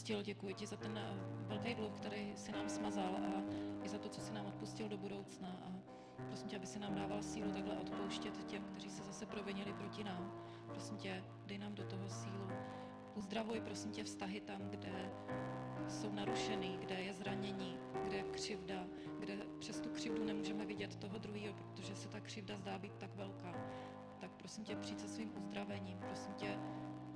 Odpustil, 0.00 0.22
děkuji 0.22 0.54
ti 0.54 0.66
za 0.66 0.76
ten 0.76 0.98
eh, 0.98 1.14
velký 1.46 1.74
dluh, 1.74 1.92
který 1.96 2.32
si 2.36 2.52
nám 2.52 2.68
smazal 2.68 3.16
a 3.16 3.42
i 3.84 3.88
za 3.88 3.98
to, 3.98 4.08
co 4.08 4.20
si 4.20 4.32
nám 4.32 4.46
odpustil 4.46 4.88
do 4.88 4.98
budoucna. 4.98 5.48
A 5.48 5.72
prosím 6.26 6.48
tě, 6.48 6.56
aby 6.56 6.66
si 6.66 6.78
nám 6.78 6.94
dával 6.94 7.22
sílu 7.22 7.52
takhle 7.52 7.78
odpouštět 7.78 8.44
těm, 8.44 8.64
kteří 8.64 8.90
se 8.90 9.02
zase 9.02 9.26
provinili 9.26 9.72
proti 9.72 10.04
nám. 10.04 10.32
Prosím 10.66 10.96
tě, 10.96 11.24
dej 11.46 11.58
nám 11.58 11.74
do 11.74 11.84
toho 11.84 12.08
sílu. 12.08 12.48
Uzdravuj, 13.14 13.60
prosím 13.60 13.92
tě, 13.92 14.04
vztahy 14.04 14.40
tam, 14.40 14.68
kde 14.70 15.10
jsou 15.88 16.12
narušený, 16.12 16.78
kde 16.80 16.94
je 16.94 17.14
zranění, 17.14 17.78
kde 18.04 18.16
je 18.16 18.22
křivda, 18.22 18.86
kde 19.18 19.36
přes 19.58 19.80
tu 19.80 19.88
křivdu 19.88 20.24
nemůžeme 20.24 20.64
vidět 20.66 20.96
toho 20.96 21.18
druhého, 21.18 21.54
protože 21.54 21.96
se 21.96 22.08
ta 22.08 22.20
křivda 22.20 22.56
zdá 22.56 22.78
být 22.78 22.92
tak 22.98 23.16
velká. 23.16 23.54
prosím 24.36 24.64
tě, 24.64 24.76
přijď 24.76 25.00
se 25.00 25.08
svým 25.08 25.32
uzdravením, 25.36 25.98
prosím 25.98 26.32
tě, 26.34 26.58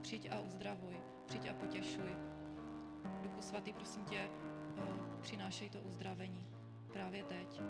přijď 0.01 0.33
a 0.33 0.41
uzdravuj, 0.41 0.97
přijď 1.27 1.49
a 1.49 1.55
potěšuj. 1.55 2.34
Svatý, 3.45 3.73
prosím 3.73 4.05
tě, 4.05 4.19
eh, 4.19 4.83
přinášej 5.21 5.71
to 5.71 5.79
uzdravení 5.81 6.47
právě 6.93 7.25
teď. 7.25 7.61